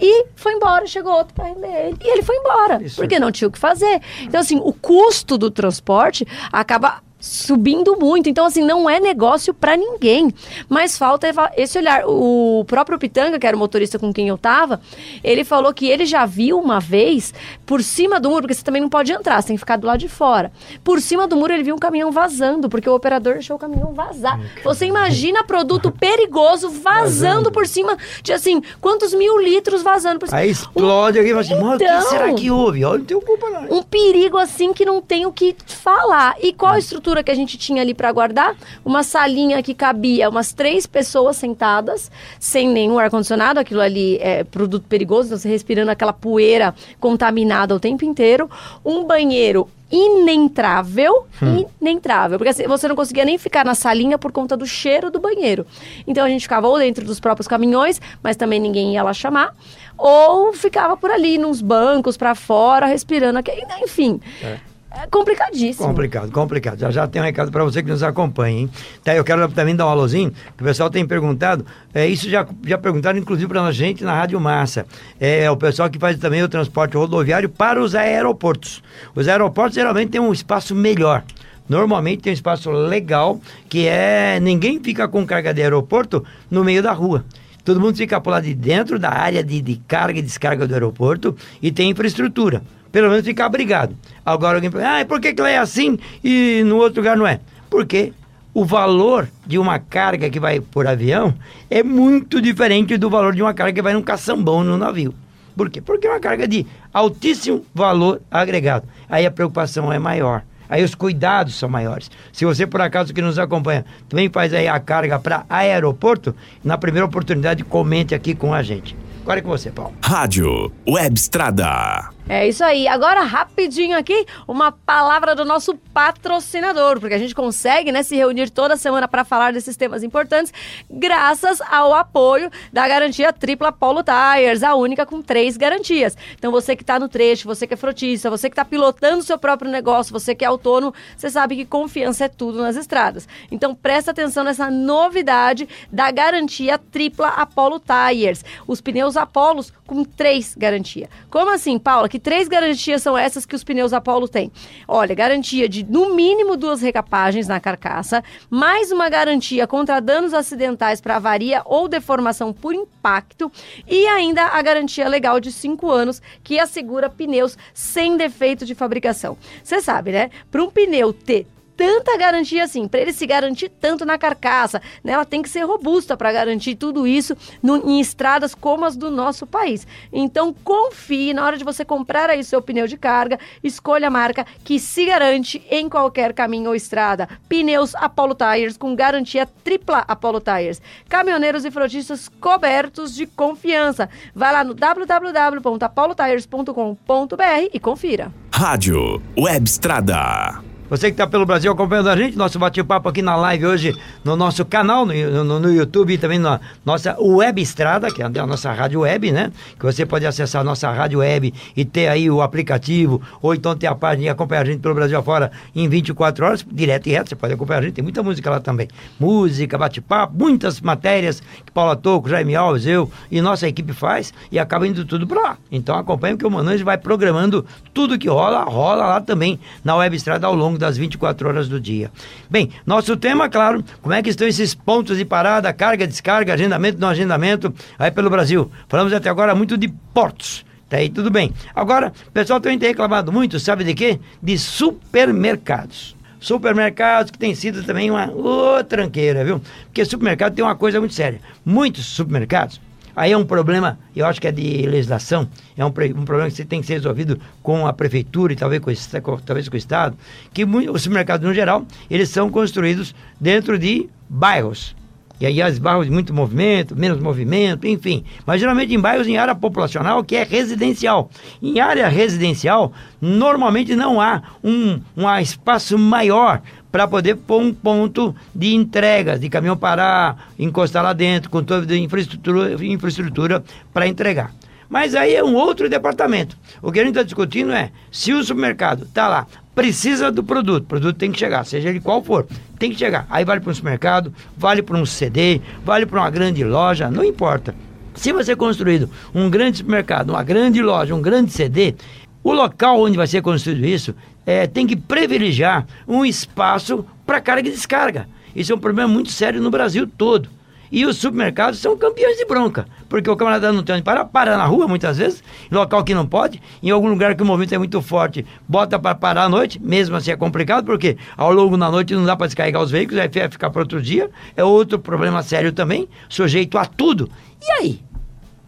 [0.02, 1.98] e foi embora, chegou outro para render ele.
[2.04, 2.96] E ele foi embora, Isso.
[2.96, 4.02] porque não tinha o que fazer.
[4.22, 8.30] Então, assim, o custo do transporte acaba subindo muito.
[8.30, 10.34] Então, assim, não é negócio para ninguém.
[10.68, 12.04] Mas falta esse olhar.
[12.06, 14.82] O próprio Pitanga, que era o motorista com quem eu tava,
[15.24, 17.34] ele falou que ele já viu uma vez
[17.66, 19.88] por cima do muro, porque você também não pode entrar, você tem que ficar do
[19.88, 20.52] lado de fora.
[20.84, 23.94] Por cima do muro ele viu um caminhão vazando, porque o operador deixou o caminhão
[23.94, 24.40] vazar.
[24.64, 30.28] Você imagina produto perigoso vazando, vazando, por cima de assim, quantos mil litros vazando por
[30.28, 30.40] cima.
[30.40, 31.24] Aí explode um...
[31.24, 32.84] e fala assim, então, o que será que houve?
[32.84, 33.78] Olha, não tem culpa não.
[33.78, 36.36] Um perigo assim que não tem o que falar.
[36.42, 39.74] E qual a estrutura estrutura que a gente tinha ali para guardar, uma salinha que
[39.74, 45.50] cabia umas três pessoas sentadas, sem nenhum ar-condicionado, aquilo ali é produto perigoso, então você
[45.50, 48.50] respirando aquela poeira contaminada o tempo inteiro,
[48.86, 51.66] um banheiro inentrável, hum.
[51.82, 55.20] inentrável, porque assim, você não conseguia nem ficar na salinha por conta do cheiro do
[55.20, 55.66] banheiro.
[56.08, 59.54] Então a gente ficava ou dentro dos próprios caminhões, mas também ninguém ia lá chamar,
[59.98, 63.40] ou ficava por ali nos bancos para fora, respirando,
[63.84, 64.22] enfim.
[64.42, 64.71] É.
[64.94, 65.88] É complicadíssimo.
[65.88, 66.80] Complicado, complicado.
[66.80, 68.70] Já já tem um recado para você que nos acompanha, hein?
[69.02, 71.66] Tá, eu quero também dar um alôzinho, que o pessoal tem perguntado.
[71.94, 74.86] É, isso já, já perguntaram, inclusive, para a gente na Rádio Massa.
[75.18, 78.84] É, o pessoal que faz também o transporte rodoviário para os aeroportos.
[79.16, 81.24] Os aeroportos geralmente têm um espaço melhor.
[81.70, 84.42] Normalmente tem um espaço legal, que é.
[84.42, 87.24] Ninguém fica com carga de aeroporto no meio da rua.
[87.64, 90.74] Todo mundo fica por lá de dentro da área de, de carga e descarga do
[90.74, 93.96] aeroporto e tem infraestrutura pelo menos ficar abrigado.
[94.26, 97.28] Agora alguém fala, ah, por que, que lá é assim e no outro lugar não
[97.28, 97.40] é?
[97.70, 98.14] Porque
[98.54, 101.34] o valor de uma carga que vai por avião
[101.70, 105.14] é muito diferente do valor de uma carga que vai num caçambão no navio.
[105.56, 105.82] Por quê?
[105.82, 108.88] Porque é uma carga de altíssimo valor agregado.
[109.10, 110.44] Aí a preocupação é maior.
[110.70, 112.10] Aí os cuidados são maiores.
[112.32, 116.78] Se você, por acaso, que nos acompanha, também faz aí a carga para aeroporto, na
[116.78, 118.96] primeira oportunidade, comente aqui com a gente.
[119.22, 119.94] Agora é com você, Paulo.
[120.02, 122.10] Rádio Web Estrada.
[122.34, 122.88] É isso aí.
[122.88, 128.50] Agora, rapidinho aqui, uma palavra do nosso patrocinador, porque a gente consegue né, se reunir
[128.50, 130.54] toda semana para falar desses temas importantes,
[130.90, 136.16] graças ao apoio da garantia tripla Polo Tires, a única com três garantias.
[136.34, 139.38] Então, você que está no trecho, você que é frotista, você que está pilotando seu
[139.38, 143.28] próprio negócio, você que é autônomo, você sabe que confiança é tudo nas estradas.
[143.52, 148.46] Então, presta atenção nessa novidade da garantia tripla Apollo Tires.
[148.66, 151.10] Os pneus Apolos com três garantia.
[151.30, 152.08] Como assim, Paula?
[152.08, 154.52] Que três garantias são essas que os pneus Apollo têm?
[154.88, 161.02] Olha, garantia de no mínimo duas recapagens na carcaça, mais uma garantia contra danos acidentais
[161.02, 163.52] para avaria ou deformação por impacto
[163.88, 169.38] e ainda a garantia legal de cinco anos que assegura pneus sem defeito de fabricação.
[169.64, 170.30] Você sabe, né?
[170.50, 171.48] Para um pneu ter
[171.82, 175.14] tanta garantia assim, para ele se garantir tanto na carcaça, né?
[175.14, 179.10] Ela tem que ser robusta para garantir tudo isso no, em estradas como as do
[179.10, 179.88] nosso país.
[180.14, 184.46] Então confie na hora de você comprar aí seu pneu de carga, escolha a marca
[184.64, 187.28] que se garante em qualquer caminho ou estrada.
[187.50, 190.80] Pneus Apollo Tires com garantia tripla Apollo Tires.
[191.10, 194.08] Caminhoneiros e frotistas cobertos de confiança.
[194.36, 198.32] Vai lá no www.apolotires.com.br e confira.
[198.54, 200.71] Rádio Web Estrada.
[200.92, 204.36] Você que está pelo Brasil acompanhando a gente, nosso bate-papo aqui na live hoje no
[204.36, 205.14] nosso canal, no,
[205.46, 209.32] no, no, YouTube e também na nossa Web Estrada, que é a nossa rádio web,
[209.32, 209.54] né?
[209.80, 213.74] Que você pode acessar a nossa rádio web e ter aí o aplicativo, ou então
[213.74, 217.12] ter a página e acompanhar a gente pelo Brasil afora em 24 horas, direto e
[217.14, 218.90] reto, você pode acompanhar a gente, tem muita música lá também.
[219.18, 224.60] Música, bate-papo, muitas matérias que Paula Toco, Jaime Alves, eu e nossa equipe faz e
[224.60, 225.58] acaba indo tudo para lá.
[225.72, 230.18] Então acompanhe que o Manange vai programando tudo que rola, rola lá também na Web
[230.18, 232.12] Estrada ao longo das 24 horas do dia.
[232.50, 237.00] Bem, nosso tema, claro, como é que estão esses pontos de parada, carga, descarga, agendamento,
[237.00, 238.70] não agendamento, aí pelo Brasil.
[238.90, 240.66] Falamos até agora muito de portos.
[240.90, 241.54] Tá aí tudo bem.
[241.74, 244.20] Agora, o pessoal também tem reclamado muito, sabe de quê?
[244.44, 246.18] De supermercados.
[246.38, 249.62] Supermercados que tem sido também uma oh, tranqueira, viu?
[249.86, 251.40] Porque supermercado tem uma coisa muito séria.
[251.64, 252.82] Muitos supermercados
[253.16, 255.48] Aí é um problema, eu acho que é de legislação,
[255.78, 258.82] é um, um problema que tem que ser resolvido com a prefeitura e talvez
[259.22, 260.18] com, talvez com o Estado,
[260.54, 264.96] que os supermercados, no geral, eles são construídos dentro de bairros.
[265.42, 268.24] E aí as bairros de muito movimento, menos movimento, enfim.
[268.46, 271.32] Mas geralmente em bairros em área populacional que é residencial.
[271.60, 278.36] Em área residencial, normalmente não há um, um espaço maior para poder pôr um ponto
[278.54, 284.54] de entrega, de caminhão parar, encostar lá dentro, com toda a infraestrutura, infraestrutura para entregar.
[284.88, 286.56] Mas aí é um outro departamento.
[286.84, 290.84] O que a gente está discutindo é se o supermercado está lá, precisa do produto,
[290.84, 292.46] o produto tem que chegar, seja ele qual for,
[292.78, 293.26] tem que chegar.
[293.30, 297.24] Aí vale para um supermercado, vale para um CD, vale para uma grande loja, não
[297.24, 297.74] importa.
[298.14, 301.96] Se você construído um grande supermercado, uma grande loja, um grande CD,
[302.44, 304.14] o local onde vai ser construído isso
[304.46, 308.28] é, tem que privilegiar um espaço para carga e descarga.
[308.56, 310.50] Isso é um problema muito sério no Brasil todo.
[310.92, 314.58] E os supermercados são campeões de bronca, porque o camarada não tem onde parar, para
[314.58, 317.74] na rua muitas vezes, em local que não pode, em algum lugar que o movimento
[317.74, 321.78] é muito forte, bota para parar à noite, mesmo assim é complicado, porque ao longo
[321.78, 324.64] da noite não dá para descarregar os veículos, aí vai ficar para outro dia, é
[324.64, 327.30] outro problema sério também, sujeito a tudo.
[327.62, 328.02] E aí?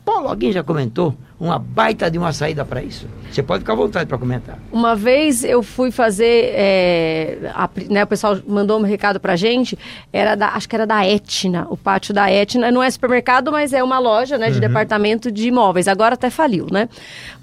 [0.05, 3.05] Paulo, alguém já comentou uma baita de uma saída para isso?
[3.29, 4.57] Você pode ficar à vontade para comentar.
[4.71, 9.77] Uma vez eu fui fazer, é, a, né, o pessoal mandou um recado pra gente,
[10.13, 13.73] era da, acho que era da Etna, o pátio da Etna, não é supermercado, mas
[13.73, 14.61] é uma loja, né, de uhum.
[14.61, 16.87] departamento de imóveis, agora até faliu, né?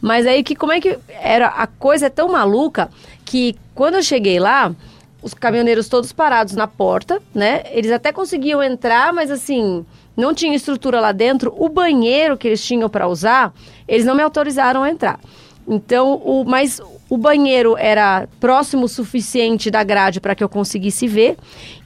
[0.00, 2.88] Mas aí que como é que era, a coisa é tão maluca
[3.26, 4.74] que quando eu cheguei lá,
[5.22, 7.62] os caminhoneiros todos parados na porta, né?
[7.70, 9.84] Eles até conseguiam entrar, mas assim,
[10.16, 11.54] não tinha estrutura lá dentro.
[11.56, 13.52] O banheiro que eles tinham para usar,
[13.86, 15.18] eles não me autorizaram a entrar.
[15.66, 21.08] Então, o, mas o banheiro era próximo o suficiente da grade para que eu conseguisse
[21.08, 21.36] ver.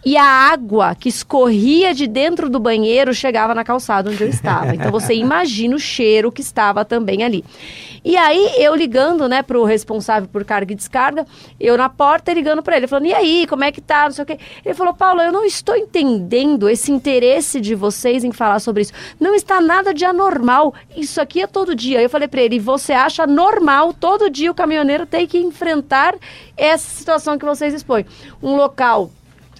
[0.04, 4.74] E a água que escorria de dentro do banheiro chegava na calçada onde eu estava.
[4.74, 7.42] Então você imagina o cheiro que estava também ali.
[8.04, 11.26] E aí eu ligando, né, pro responsável por carga e descarga,
[11.58, 14.24] eu na porta ligando para ele, falando: "E aí, como é que tá?", não sei
[14.24, 14.38] o quê.
[14.62, 18.92] Ele falou: "Paulo, eu não estou entendendo esse interesse de vocês em falar sobre isso.
[19.18, 20.74] Não está nada de anormal.
[20.94, 22.02] Isso aqui é todo dia".
[22.02, 26.14] Eu falei para ele: "Você acha normal todo dia o caminhoneiro ter que enfrentar
[26.56, 28.06] essa situação que vocês expõem?
[28.42, 29.10] Um local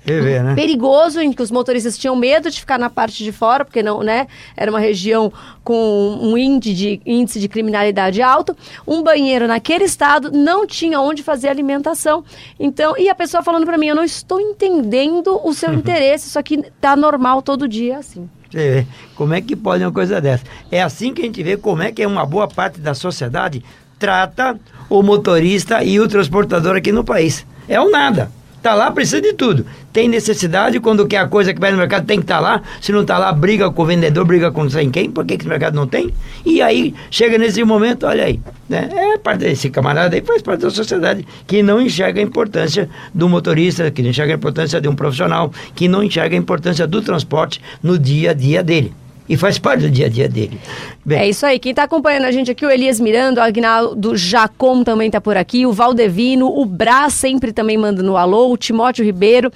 [0.04, 0.54] Rever, né?
[0.54, 4.02] perigoso, em que os motoristas tinham medo de ficar na parte de fora, porque não,
[4.02, 4.26] né?
[4.54, 8.54] Era uma região com um índice de, índice de criminalidade alto.
[8.86, 12.22] Um banheiro naquele estado não tinha onde fazer alimentação.
[12.60, 16.38] Então, e a pessoa falando para mim, eu não estou entendendo o seu interesse, isso
[16.38, 18.28] aqui tá normal todo dia assim.
[18.50, 18.86] Você vê,
[19.16, 20.44] como é que pode uma coisa dessa?
[20.70, 23.64] É assim que a gente vê como é que é uma boa parte da sociedade
[23.98, 27.46] trata o motorista e o transportador aqui no país.
[27.68, 28.30] É o nada.
[28.64, 29.66] Tá lá, precisa de tudo.
[29.92, 32.62] Tem necessidade, quando quer a coisa que vai no mercado tem que estar tá lá.
[32.80, 35.44] Se não está lá, briga com o vendedor, briga com sem quem, por que, que
[35.44, 36.14] o mercado não tem?
[36.46, 38.40] E aí, chega nesse momento, olha aí.
[38.66, 38.88] Né?
[38.90, 43.28] É parte desse camarada aí, faz parte da sociedade que não enxerga a importância do
[43.28, 47.02] motorista, que não enxerga a importância de um profissional, que não enxerga a importância do
[47.02, 48.94] transporte no dia a dia dele
[49.28, 50.58] e faz parte do dia a dia dele.
[51.04, 51.58] Bem, é isso aí.
[51.58, 55.37] Quem está acompanhando a gente aqui, o Elias Miranda, o Agnaldo Jacom também está por
[55.37, 59.50] aqui, o Valdevino, o Brás sempre também mandando um alô, o Timóteo Ribeiro.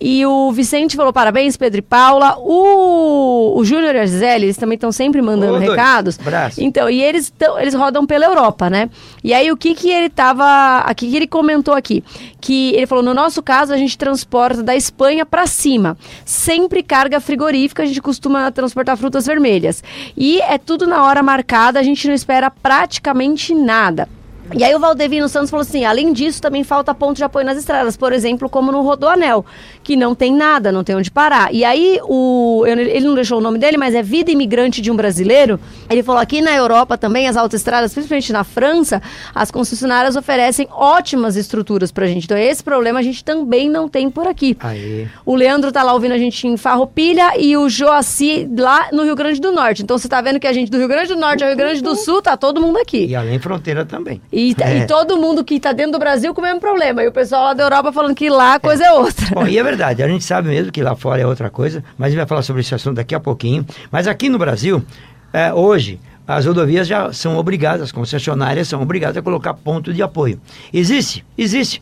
[0.00, 2.36] E o Vicente falou parabéns, Pedro e Paula.
[2.38, 6.16] O, o Júnior e a Gisele, eles também estão sempre mandando recados.
[6.16, 6.58] Brás.
[6.58, 8.90] Então, e eles, tão, eles rodam pela Europa, né?
[9.22, 10.78] E aí, o que que ele tava.
[10.80, 12.02] Aqui que ele comentou aqui?
[12.40, 15.96] Que ele falou: no nosso caso, a gente transporta da Espanha para cima.
[16.24, 19.84] Sempre carga frigorífica, a gente costuma transportar frutas vermelhas.
[20.16, 24.08] E é tudo na hora marcada, a gente não espera praticamente nada.
[24.54, 27.56] E aí o Valdevino Santos falou assim, além disso, também falta ponto de apoio nas
[27.56, 29.46] estradas, por exemplo, como no Rodoanel,
[29.82, 31.52] que não tem nada, não tem onde parar.
[31.52, 34.96] E aí, o, ele não deixou o nome dele, mas é Vida Imigrante de um
[34.96, 35.58] Brasileiro.
[35.90, 39.02] Ele falou aqui na Europa também, as autoestradas, principalmente na França,
[39.34, 42.24] as concessionárias oferecem ótimas estruturas pra gente.
[42.24, 44.56] Então esse problema a gente também não tem por aqui.
[44.60, 45.08] Aí.
[45.24, 49.16] O Leandro tá lá ouvindo a gente em Farroupilha e o Joaci lá no Rio
[49.16, 49.82] Grande do Norte.
[49.82, 51.82] Então você tá vendo que a gente do Rio Grande do Norte ao Rio Grande
[51.82, 53.06] do Sul, tá todo mundo aqui.
[53.06, 54.20] E além fronteira também.
[54.32, 54.78] E, é.
[54.78, 57.02] e todo mundo que está dentro do Brasil com o mesmo problema.
[57.02, 59.26] E o pessoal lá da Europa falando que lá a coisa é, é outra.
[59.34, 62.06] Bom, e é verdade, a gente sabe mesmo que lá fora é outra coisa, mas
[62.06, 63.64] a gente vai falar sobre esse assunto daqui a pouquinho.
[63.90, 64.84] Mas aqui no Brasil,
[65.32, 70.02] é, hoje, as rodovias já são obrigadas, as concessionárias são obrigadas a colocar ponto de
[70.02, 70.38] apoio.
[70.72, 71.80] Existe, existe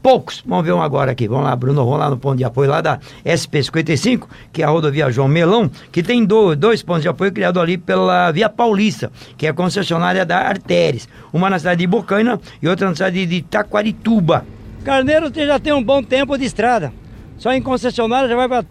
[0.00, 0.44] poucos.
[0.46, 1.26] Vamos ver um agora aqui.
[1.26, 4.68] Vamos lá, Bruno, vamos lá no ponto de apoio lá da SP55, que é a
[4.68, 9.46] rodovia João Melão, que tem dois, pontos de apoio criados ali pela Via Paulista, que
[9.46, 11.08] é a concessionária da Artéres.
[11.32, 14.46] Uma na cidade de Bocaina e outra na cidade de Taquarituba.
[14.84, 16.92] Carneiro já tem um bom tempo de estrada.
[17.38, 18.64] Só em concessionária já vai para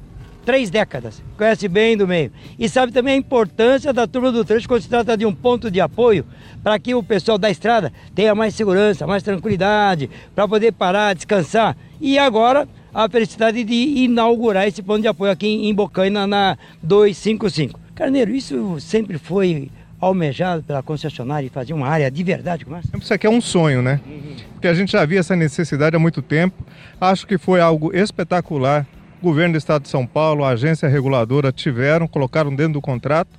[0.45, 2.31] três décadas, conhece bem do meio.
[2.59, 5.71] E sabe também a importância da turma do trecho quando se trata de um ponto
[5.71, 6.25] de apoio
[6.61, 11.75] para que o pessoal da estrada tenha mais segurança, mais tranquilidade, para poder parar, descansar.
[11.99, 17.79] E agora a felicidade de inaugurar esse ponto de apoio aqui em Bocaina na 255.
[17.95, 19.69] Carneiro, isso sempre foi
[20.05, 22.89] almejado pela concessionária e fazer uma área de verdade como essa?
[22.97, 23.99] Isso aqui é um sonho, né?
[24.53, 26.65] Porque a gente já via essa necessidade há muito tempo.
[26.99, 28.85] Acho que foi algo espetacular.
[29.21, 33.29] O governo do estado de São Paulo, a agência reguladora tiveram, colocaram dentro do contrato.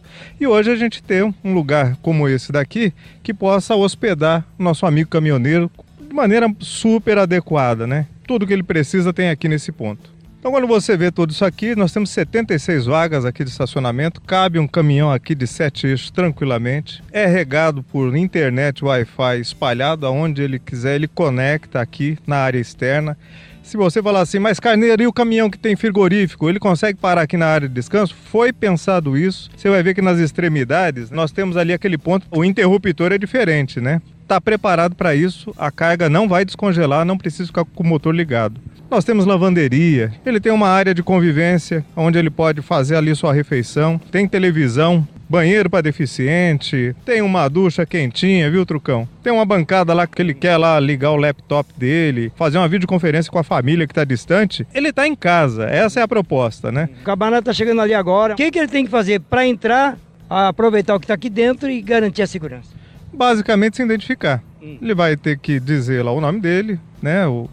[0.40, 5.10] E hoje a gente tem um lugar como esse daqui que possa hospedar nosso amigo
[5.10, 8.06] caminhoneiro de maneira super adequada, né?
[8.26, 10.13] Tudo que ele precisa tem aqui nesse ponto.
[10.44, 14.58] Então, quando você vê tudo isso aqui, nós temos 76 vagas aqui de estacionamento, cabe
[14.58, 20.58] um caminhão aqui de sete eixos tranquilamente, é regado por internet, Wi-Fi espalhado aonde ele
[20.58, 23.16] quiser, ele conecta aqui na área externa.
[23.62, 27.22] Se você falar assim, mas Carneiro, e o caminhão que tem frigorífico, ele consegue parar
[27.22, 28.14] aqui na área de descanso?
[28.14, 29.48] Foi pensado isso.
[29.56, 33.80] Você vai ver que nas extremidades, nós temos ali aquele ponto, o interruptor é diferente,
[33.80, 34.02] né?
[34.20, 38.14] Está preparado para isso, a carga não vai descongelar, não precisa ficar com o motor
[38.14, 38.60] ligado.
[38.90, 43.32] Nós temos lavanderia, ele tem uma área de convivência onde ele pode fazer ali sua
[43.32, 49.08] refeição, tem televisão, banheiro para deficiente, tem uma ducha quentinha, viu, Trucão?
[49.22, 53.32] Tem uma bancada lá que ele quer lá ligar o laptop dele, fazer uma videoconferência
[53.32, 54.66] com a família que está distante.
[54.72, 56.88] Ele está em casa, essa é a proposta, né?
[57.00, 58.34] O camarada está chegando ali agora.
[58.34, 61.68] O que, que ele tem que fazer para entrar, aproveitar o que está aqui dentro
[61.70, 62.68] e garantir a segurança?
[63.12, 64.42] Basicamente se identificar.
[64.60, 67.26] Ele vai ter que dizer lá o nome dele, né?
[67.26, 67.50] O,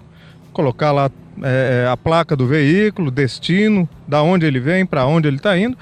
[0.53, 1.09] colocar lá
[1.41, 5.77] é, a placa do veículo, destino, da onde ele vem, para onde ele está indo,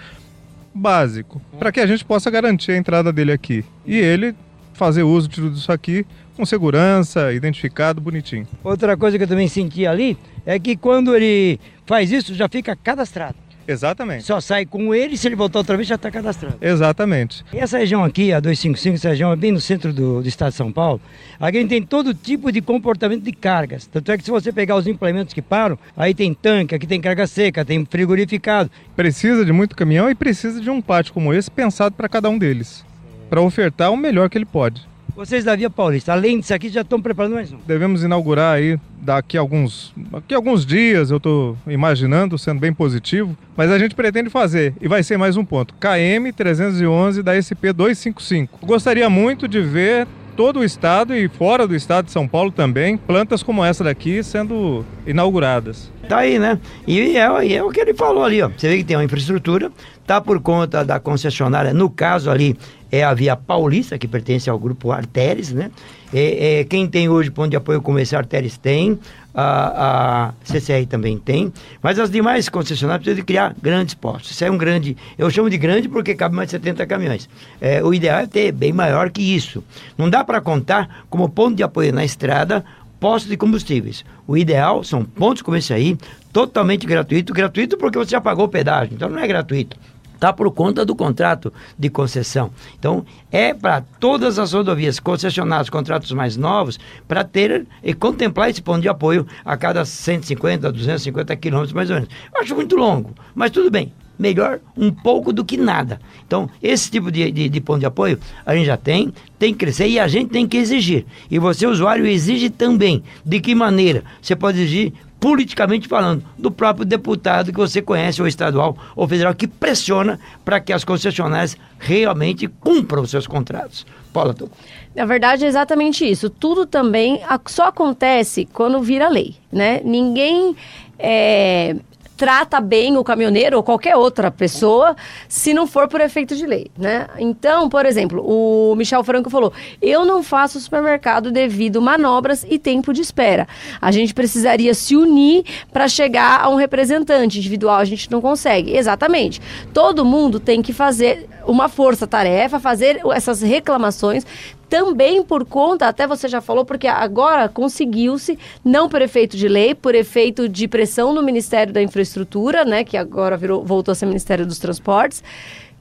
[0.73, 4.35] básico, para que a gente possa garantir a entrada dele aqui e ele
[4.73, 6.05] fazer uso de tudo isso aqui
[6.37, 8.47] com segurança, identificado, bonitinho.
[8.63, 12.75] Outra coisa que eu também senti ali é que quando ele faz isso já fica
[12.77, 13.35] cadastrado.
[13.69, 14.23] Exatamente.
[14.23, 16.57] Só sai com ele, se ele voltar outra vez já está cadastrado.
[16.59, 17.45] Exatamente.
[17.53, 20.49] E essa região aqui, a 255, essa região é bem no centro do, do estado
[20.49, 20.99] de São Paulo.
[21.39, 23.85] Aqui a gente tem todo tipo de comportamento de cargas.
[23.85, 26.99] Tanto é que se você pegar os implementos que param, aí tem tanque, aqui tem
[26.99, 28.71] carga seca, tem frigorificado.
[28.95, 32.39] Precisa de muito caminhão e precisa de um pátio como esse pensado para cada um
[32.39, 32.83] deles.
[33.29, 34.88] Para ofertar o melhor que ele pode.
[35.19, 37.57] Vocês da Via Paulista, além disso aqui, já estão preparando mais um?
[37.67, 42.73] Devemos inaugurar aí daqui a alguns, daqui a alguns dias, eu estou imaginando, sendo bem
[42.73, 47.35] positivo, mas a gente pretende fazer, e vai ser mais um ponto, KM 311 da
[47.35, 48.65] SP 255.
[48.65, 52.95] Gostaria muito de ver todo o estado e fora do estado de São Paulo também,
[52.95, 55.91] plantas como essa daqui sendo inauguradas.
[56.07, 56.57] Tá aí, né?
[56.87, 58.47] E é, e é o que ele falou ali, ó.
[58.47, 59.69] Você vê que tem uma infraestrutura,
[60.07, 62.57] tá por conta da concessionária, no caso ali
[62.91, 65.71] é a Via Paulista, que pertence ao grupo Arteres, né?
[66.13, 68.99] É, é, quem tem hoje ponto de apoio esse Arteres tem,
[69.33, 74.31] a, a CCR também tem, mas as demais concessionárias precisam de criar grandes postos.
[74.31, 77.29] Isso é um grande, eu chamo de grande porque cabe mais de 70 caminhões.
[77.61, 79.63] É, o ideal é ter bem maior que isso.
[79.97, 82.65] Não dá para contar como ponto de apoio na estrada
[82.99, 84.03] postos de combustíveis.
[84.27, 85.95] O ideal são pontos como esse aí,
[86.33, 87.33] totalmente gratuito.
[87.33, 89.77] Gratuito porque você já pagou o pedágio, então não é gratuito
[90.19, 92.51] está por conta do contrato de concessão.
[92.77, 96.77] Então, é para todas as rodovias concessionadas, contratos mais novos,
[97.07, 101.95] para ter e contemplar esse ponto de apoio a cada 150, 250 quilômetros mais ou
[101.95, 102.09] menos.
[102.35, 103.93] Eu acho muito longo, mas tudo bem.
[104.19, 106.01] Melhor um pouco do que nada.
[106.27, 109.59] Então, esse tipo de, de, de ponto de apoio a gente já tem, tem que
[109.59, 111.05] crescer e a gente tem que exigir.
[111.31, 113.01] E você, usuário, exige também.
[113.23, 114.03] De que maneira?
[114.21, 119.35] Você pode exigir politicamente falando, do próprio deputado que você conhece, ou estadual ou federal,
[119.35, 123.85] que pressiona para que as concessionárias realmente cumpram os seus contratos.
[124.13, 124.49] Paula, tu.
[124.95, 126.29] Na verdade, é exatamente isso.
[126.29, 129.81] Tudo também só acontece quando vira lei, né?
[129.83, 130.55] Ninguém
[130.97, 131.75] é,
[132.19, 134.93] trata bem o caminhoneiro ou qualquer outra pessoa
[135.29, 137.07] se não for por efeito de lei, né?
[137.17, 142.91] Então, por exemplo, o Michel Franco falou: "Eu não faço supermercado devido manobras e tempo
[142.91, 143.47] de espera.
[143.81, 148.75] A gente precisaria se unir para chegar a um representante individual, a gente não consegue".
[148.75, 149.41] Exatamente.
[149.73, 154.25] Todo mundo tem que fazer uma força-tarefa, fazer essas reclamações,
[154.69, 159.73] também por conta, até você já falou, porque agora conseguiu-se, não por efeito de lei,
[159.73, 164.05] por efeito de pressão no Ministério da Infraestrutura, né, que agora virou, voltou a ser
[164.05, 165.23] Ministério dos Transportes,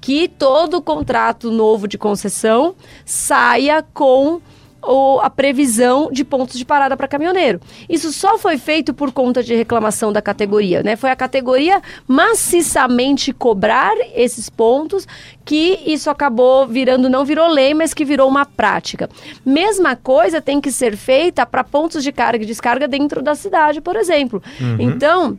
[0.01, 2.75] que todo contrato novo de concessão
[3.05, 4.41] saia com
[4.89, 7.61] ou a previsão de pontos de parada para caminhoneiro.
[7.89, 10.97] Isso só foi feito por conta de reclamação da categoria, né?
[10.97, 15.07] Foi a categoria maciçamente cobrar esses pontos
[15.45, 19.11] que isso acabou virando, não virou lei, mas que virou uma prática.
[19.45, 23.83] Mesma coisa tem que ser feita para pontos de carga e descarga dentro da cidade,
[23.83, 24.43] por exemplo.
[24.59, 24.77] Uhum.
[24.79, 25.39] Então,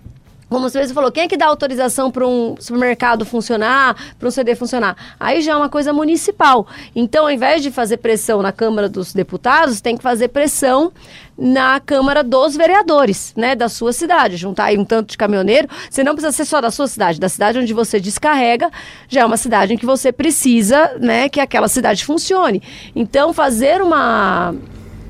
[0.50, 4.32] como você mesmo falou, quem é que dá autorização para um supermercado funcionar, para um
[4.32, 4.96] CD funcionar?
[5.20, 6.68] Aí já é uma coisa municipal.
[6.96, 10.92] Então, ao invés de fazer pressão na Câmara dos Deputados, tem que fazer pressão
[11.38, 14.36] na Câmara dos Vereadores, né, da sua cidade.
[14.38, 15.68] Juntar aí um tanto de caminhoneiro.
[15.90, 18.70] Você não precisa ser só da sua cidade, da cidade onde você descarrega,
[19.08, 22.62] já é uma cidade em que você precisa, né, que aquela cidade funcione.
[22.96, 24.54] Então, fazer uma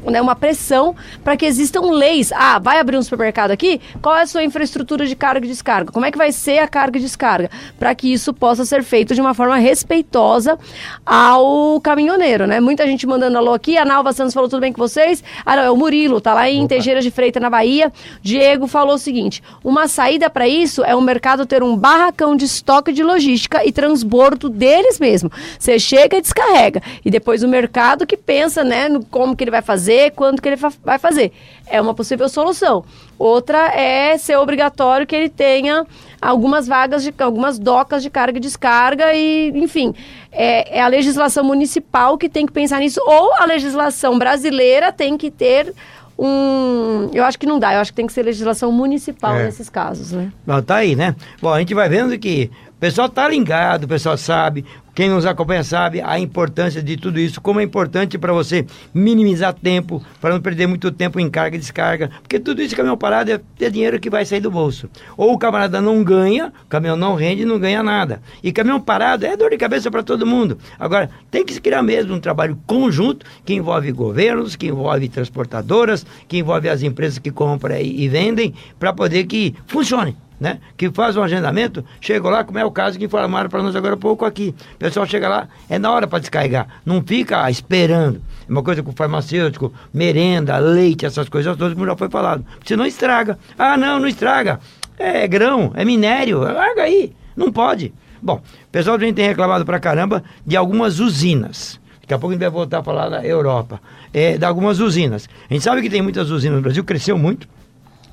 [0.03, 2.31] né, uma pressão para que existam leis.
[2.33, 3.81] Ah, vai abrir um supermercado aqui?
[4.01, 5.91] Qual é a sua infraestrutura de carga e descarga?
[5.91, 7.49] Como é que vai ser a carga e descarga?
[7.77, 10.57] Para que isso possa ser feito de uma forma respeitosa
[11.05, 12.59] ao caminhoneiro, né?
[12.59, 13.77] Muita gente mandando alô aqui.
[13.77, 15.23] A Nalva Santos falou tudo bem com vocês?
[15.45, 16.69] Ah, não, é o Murilo, tá lá em Opa.
[16.69, 17.91] Teixeira de Freitas, na Bahia.
[18.21, 22.45] Diego falou o seguinte: uma saída para isso é o mercado ter um barracão de
[22.45, 25.31] estoque de logística e transbordo deles mesmo.
[25.57, 26.81] Você chega e descarrega.
[27.03, 30.41] E depois o mercado que pensa, né, no como que ele vai fazer fazer, quando
[30.41, 31.31] que ele vai fazer.
[31.67, 32.83] É uma possível solução.
[33.17, 35.85] Outra é ser obrigatório que ele tenha
[36.21, 39.93] algumas vagas, de, algumas docas de carga e descarga e, enfim,
[40.31, 45.17] é, é a legislação municipal que tem que pensar nisso ou a legislação brasileira tem
[45.17, 45.73] que ter
[46.17, 47.09] um.
[47.13, 49.45] Eu acho que não dá, eu acho que tem que ser legislação municipal é.
[49.45, 50.31] nesses casos, né?
[50.45, 51.15] Bom, tá aí, né?
[51.41, 54.65] Bom, a gente vai vendo que o pessoal tá ligado, o pessoal sabe,
[54.99, 59.53] quem nos acompanha sabe a importância de tudo isso, como é importante para você minimizar
[59.53, 63.31] tempo, para não perder muito tempo em carga e descarga, porque tudo isso caminhão parado
[63.31, 64.89] é, é dinheiro que vai sair do bolso.
[65.15, 68.21] Ou o camarada não ganha, o caminhão não rende, não ganha nada.
[68.43, 70.57] E caminhão parado é dor de cabeça para todo mundo.
[70.77, 76.05] Agora, tem que se criar mesmo um trabalho conjunto que envolve governos, que envolve transportadoras,
[76.27, 80.59] que envolve as empresas que compram e, e vendem, para poder que funcione né?
[80.77, 83.95] Que faz um agendamento, chega lá, como é o caso que informaram para nós agora
[83.95, 84.55] há pouco aqui.
[84.89, 88.21] Pessoal chega lá, é na hora para descarregar, não fica esperando.
[88.47, 92.43] É uma coisa com farmacêutico, merenda, leite, essas coisas todas, como já foi falado.
[92.63, 93.37] Você não estraga.
[93.57, 94.59] Ah, não, não estraga.
[94.97, 97.13] É grão, é minério, larga aí.
[97.35, 97.93] Não pode.
[98.21, 101.79] Bom, o pessoal gente tem reclamado pra caramba de algumas usinas.
[102.01, 103.79] Daqui a pouco a gente vai voltar a falar da Europa.
[104.11, 105.29] É, de algumas usinas.
[105.49, 107.47] A gente sabe que tem muitas usinas no Brasil, cresceu muito.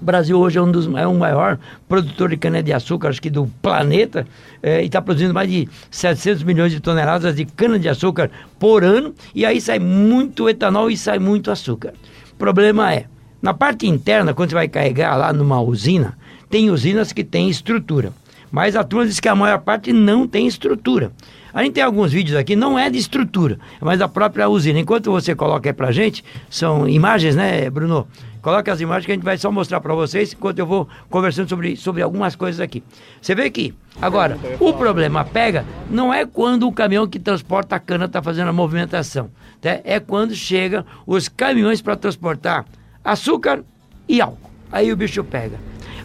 [0.00, 3.46] O Brasil hoje é um dos é o maior produtor de cana-de-açúcar, acho que do
[3.62, 4.26] planeta,
[4.62, 9.46] é, e está produzindo mais de 700 milhões de toneladas de cana-de-açúcar por ano, e
[9.46, 11.94] aí sai muito etanol e sai muito açúcar.
[12.32, 13.06] O problema é,
[13.40, 16.18] na parte interna, quando você vai carregar lá numa usina,
[16.50, 18.12] tem usinas que têm estrutura,
[18.50, 21.10] mas a turma diz que a maior parte não tem estrutura.
[21.56, 24.78] A gente tem alguns vídeos aqui, não é de estrutura, mas da própria usina.
[24.78, 28.06] Enquanto você coloca aí pra gente, são imagens, né, Bruno?
[28.42, 31.48] Coloque as imagens que a gente vai só mostrar para vocês enquanto eu vou conversando
[31.48, 32.82] sobre, sobre algumas coisas aqui.
[33.22, 37.80] Você vê que, agora, o problema pega não é quando o caminhão que transporta a
[37.80, 39.30] cana está fazendo a movimentação.
[39.58, 39.80] Tá?
[39.82, 42.66] É quando chegam os caminhões para transportar
[43.02, 43.64] açúcar
[44.06, 44.50] e álcool.
[44.70, 45.58] Aí o bicho pega.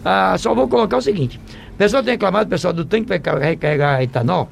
[0.05, 1.41] Ah, só vou colocar o seguinte:
[1.73, 4.49] o pessoal tem reclamado, o pessoal do tanque vai recarregar etanol.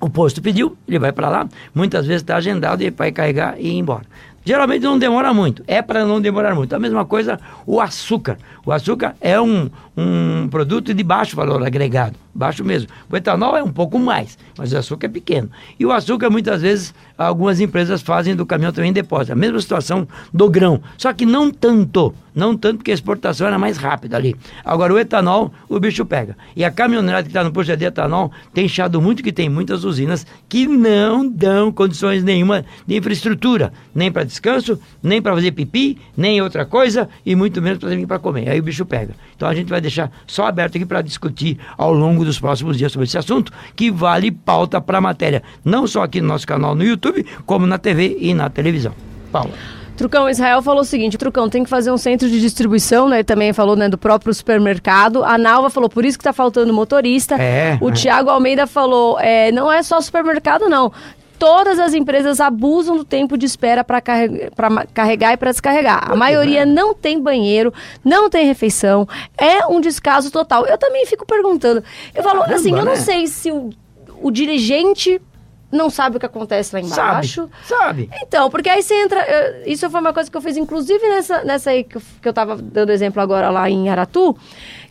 [0.00, 3.68] O posto pediu, ele vai para lá, muitas vezes está agendado e vai carregar e
[3.68, 4.04] ir embora.
[4.44, 6.72] Geralmente não demora muito, é para não demorar muito.
[6.74, 8.38] A mesma coisa o açúcar.
[8.64, 12.88] O açúcar é um, um produto de baixo valor agregado, baixo mesmo.
[13.10, 15.50] O etanol é um pouco mais, mas o açúcar é pequeno.
[15.78, 19.32] E o açúcar, muitas vezes, algumas empresas fazem do caminhão também depósito.
[19.32, 22.14] A mesma situação do grão, só que não tanto.
[22.34, 24.36] Não tanto porque a exportação era mais rápida ali.
[24.64, 26.36] Agora, o etanol, o bicho pega.
[26.54, 29.82] E a caminhonete que está no posto de etanol tem inchado muito que tem muitas
[29.82, 35.98] usinas que não dão condições nenhuma de infraestrutura, nem para descanso, nem para fazer pipi,
[36.16, 38.48] nem outra coisa, e muito menos para vir para comer.
[38.48, 39.14] Aí o bicho pega.
[39.38, 42.90] Então a gente vai deixar só aberto aqui para discutir ao longo dos próximos dias
[42.90, 46.74] sobre esse assunto, que vale pauta para a matéria, não só aqui no nosso canal
[46.74, 48.92] no YouTube, como na TV e na televisão.
[49.30, 49.52] Paula.
[49.96, 53.18] Trucão Israel falou o seguinte: Trucão, tem que fazer um centro de distribuição, né?
[53.18, 55.24] Ele também falou né, do próprio supermercado.
[55.24, 57.34] A Nalva falou, por isso que está faltando motorista.
[57.36, 57.92] É, o é.
[57.92, 60.92] Tiago Almeida falou: é, não é só supermercado, não
[61.38, 64.50] todas as empresas abusam do tempo de espera para carregar,
[64.92, 66.10] carregar e para descarregar.
[66.10, 67.72] A maioria não tem banheiro,
[68.04, 70.66] não tem refeição, é um descaso total.
[70.66, 71.82] Eu também fico perguntando.
[72.14, 72.96] Eu falo Caramba, assim, eu não né?
[72.96, 73.70] sei se o,
[74.20, 75.20] o dirigente
[75.70, 77.48] não sabe o que acontece lá embaixo.
[77.62, 78.10] Sabe, sabe.
[78.22, 79.62] Então, porque aí você entra.
[79.66, 82.32] Isso foi uma coisa que eu fiz, inclusive, nessa, nessa aí que eu, que eu
[82.32, 84.36] tava dando exemplo agora lá em Aratu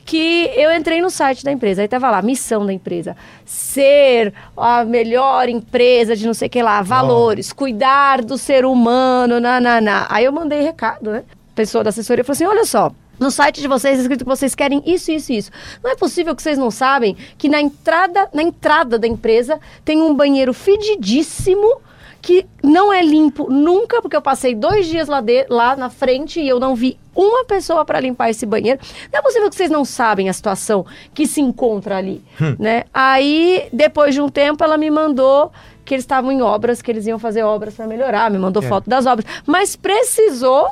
[0.08, 4.86] que eu entrei no site da empresa, aí tava lá, missão da empresa, ser a
[4.86, 7.56] melhor empresa de não sei o que lá, valores, oh.
[7.56, 10.08] cuidar do ser humano, na.
[10.10, 11.26] Aí eu mandei recado, né?
[11.54, 12.90] Pessoa da assessoria falou assim, olha só,
[13.20, 15.52] no site de vocês é escrito que vocês querem isso, isso, isso.
[15.84, 20.02] Não é possível que vocês não sabem que na entrada, na entrada da empresa tem
[20.02, 21.82] um banheiro fedidíssimo
[22.22, 26.40] que não é limpo nunca, porque eu passei dois dias lá, de, lá na frente
[26.40, 28.80] e eu não vi uma pessoa para limpar esse banheiro.
[29.12, 32.56] Não é possível que vocês não sabem a situação que se encontra ali, Hum.
[32.60, 32.84] né?
[32.94, 35.52] Aí, depois de um tempo, ela me mandou
[35.84, 38.68] que eles estavam em obras, que eles iam fazer obras para melhorar, me mandou É.
[38.68, 40.70] foto das obras, mas precisou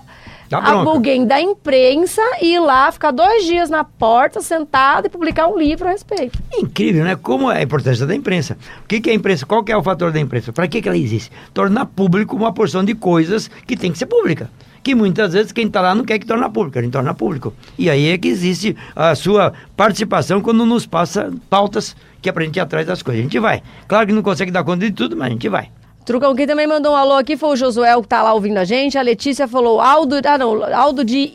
[0.91, 5.87] alguém da imprensa ir lá, ficar dois dias na porta, sentado e publicar um livro
[5.87, 6.37] a respeito.
[6.53, 7.15] Incrível, né?
[7.15, 8.55] Como é a importância da imprensa.
[8.83, 9.45] O que, que é a imprensa?
[9.45, 10.53] Qual que é o fator da imprensa?
[10.53, 11.31] Para que, que ela existe?
[11.53, 14.49] Tornar público uma porção de coisas que tem que ser pública.
[14.85, 17.51] Que muitas vezes quem está lá não quer que torne público, a gente torna público.
[17.75, 22.43] E aí é que existe a sua participação quando nos passa pautas que é pra
[22.43, 23.19] gente ir atrás das coisas.
[23.19, 23.63] A gente vai.
[23.87, 25.71] Claro que não consegue dar conta de tudo, mas a gente vai.
[26.05, 28.63] Trucão, quem também mandou um alô aqui foi o Josué, que tá lá ouvindo a
[28.63, 28.95] gente.
[28.95, 31.33] A Letícia falou Aldo, ah não, Aldo de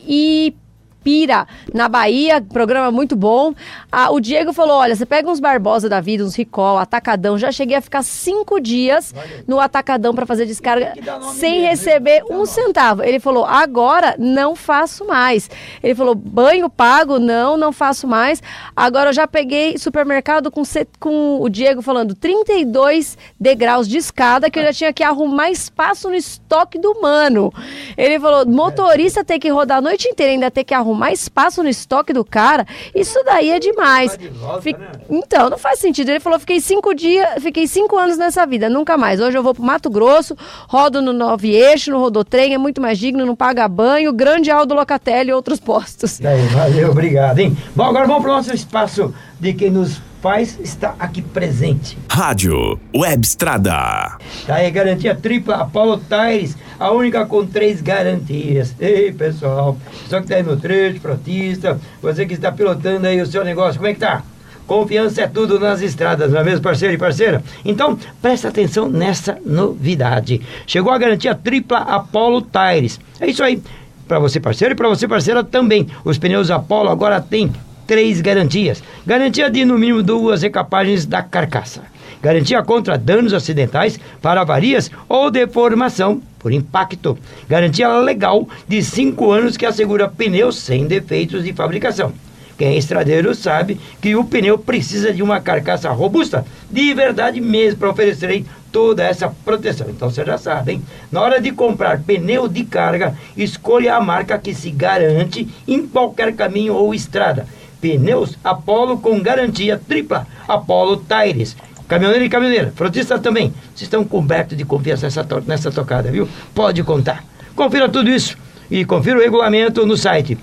[1.01, 3.55] Ipira, na Bahia, programa muito bom.
[3.91, 7.39] Ah, o Diego falou, olha, você pega uns Barbosa da vida, uns Ricol, Atacadão.
[7.39, 9.15] Já cheguei a ficar cinco dias
[9.49, 10.93] no Atacadão para fazer descarga
[11.33, 13.03] sem receber um centavo.
[13.03, 15.49] Ele falou, agora não faço mais.
[15.83, 17.19] Ele falou, banho pago?
[17.19, 18.43] Não, não faço mais.
[18.77, 20.63] Agora eu já peguei supermercado com,
[20.99, 26.11] com o Diego falando 32 degraus de escada que eu já tinha que arrumar espaço
[26.11, 27.51] no estoque do mano.
[27.97, 31.69] Ele falou, motorista ter que rodar a noite inteira ainda ter que arrumar espaço no
[31.69, 34.19] estoque do cara, isso daí é demais.
[34.63, 34.77] Fi-
[35.09, 36.09] Então, não faz sentido.
[36.11, 39.21] Ele falou, fiquei cinco dias, fiquei cinco anos nessa vida, nunca mais.
[39.21, 40.37] Hoje eu vou pro Mato Grosso,
[40.69, 44.75] rodo no Nove Eixo, no Rodotrem, é muito mais digno, não paga banho, grande Aldo
[44.75, 46.19] Locatelli e outros postos.
[46.19, 47.57] Daí, valeu, obrigado, hein?
[47.75, 51.97] Bom, agora vamos para o nosso espaço de quem nos faz estar aqui presente.
[52.09, 54.19] Rádio Web Estrada.
[54.47, 58.75] Tá aí, garantia tripla Apollo Tires, a única com três garantias.
[58.79, 59.77] Ei, pessoal,
[60.09, 63.77] só que tá aí no trecho, frotista, você que está pilotando aí o seu negócio,
[63.77, 64.23] como é que tá?
[64.67, 67.43] Confiança é tudo nas estradas, não é mesmo, parceiro e parceira?
[67.65, 70.41] Então, presta atenção nessa novidade.
[70.65, 73.01] Chegou a garantia tripla Apollo Tires.
[73.19, 73.61] É isso aí.
[74.07, 75.89] Para você, parceiro, e para você, parceira, também.
[76.05, 77.53] Os pneus Apollo agora têm
[77.91, 78.85] três garantias.
[79.05, 81.83] Garantia de no mínimo duas recapagens da carcaça.
[82.23, 87.19] Garantia contra danos acidentais para avarias ou deformação por impacto.
[87.49, 92.13] Garantia legal de cinco anos que assegura pneus sem defeitos de fabricação.
[92.57, 97.81] Quem é estradeiro sabe que o pneu precisa de uma carcaça robusta, de verdade mesmo,
[97.81, 99.89] para oferecer toda essa proteção.
[99.91, 100.83] Então você já sabe, hein?
[101.11, 106.37] Na hora de comprar pneu de carga, escolha a marca que se garante em qualquer
[106.37, 107.49] caminho ou estrada.
[107.81, 110.27] Pneus Apollo com garantia tripla.
[110.47, 111.57] Apollo Tires.
[111.89, 113.49] Caminhoneiro e caminhoneira, frotista também.
[113.75, 116.29] Vocês estão cobertos de confiança nessa, to- nessa tocada, viu?
[116.55, 117.25] Pode contar.
[117.57, 118.37] Confira tudo isso
[118.71, 120.39] e confira o regulamento no site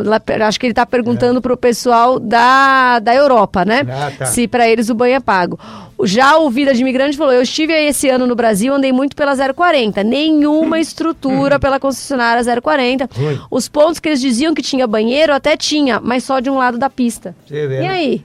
[0.47, 3.81] Acho que ele tá perguntando pro pessoal da, da Europa, né?
[3.89, 4.27] Ah, tá.
[4.27, 5.59] Se para eles o banho é pago.
[6.07, 9.17] Já o Vida de Imigrante falou: eu estive aí esse ano no Brasil, andei muito
[9.17, 10.03] pela 040.
[10.03, 13.09] Nenhuma estrutura pela concessionária 040.
[13.13, 13.41] Ruim.
[13.51, 16.79] Os pontos que eles diziam que tinha banheiro, até tinha, mas só de um lado
[16.79, 17.35] da pista.
[17.51, 17.89] E né?
[17.89, 18.25] aí?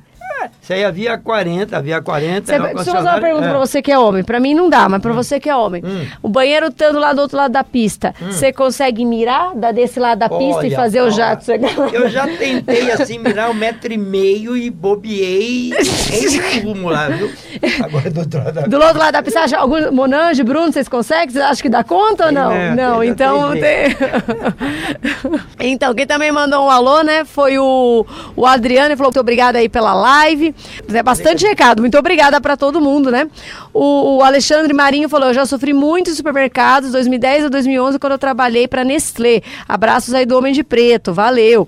[0.62, 2.46] Isso aí havia 40, havia 40.
[2.46, 3.50] Cê, deixa eu fazer uma pergunta é.
[3.50, 4.24] pra você que é homem.
[4.24, 5.84] Pra mim não dá, mas pra você que é homem.
[6.22, 10.30] O banheiro estando lá do outro lado da pista, você consegue mirar desse lado da
[10.30, 11.90] pista e Olha, fazer o jato chegar lá?
[11.90, 17.32] Eu já tentei assim mirar um metro e meio e bobiei em rumo lá, viu?
[17.84, 20.88] Agora do outro lado da Do outro lado da pista, acha algum, Monange, Bruno, vocês
[20.88, 21.30] conseguem?
[21.30, 22.50] Vocês acham que dá conta ou não?
[22.50, 22.76] né?
[22.76, 23.96] não, então tem
[25.60, 29.56] então, quem também mandou um alô, né, foi o, o Adriano, ele falou muito obrigado
[29.56, 30.35] aí pela live.
[30.94, 33.28] É bastante recado, muito obrigada pra todo mundo, né?
[33.74, 38.14] O, o Alexandre Marinho falou, eu já sofri muito em supermercados, 2010 a 2011, quando
[38.14, 39.42] eu trabalhei pra Nestlé.
[39.68, 41.68] Abraços aí do Homem de Preto, valeu.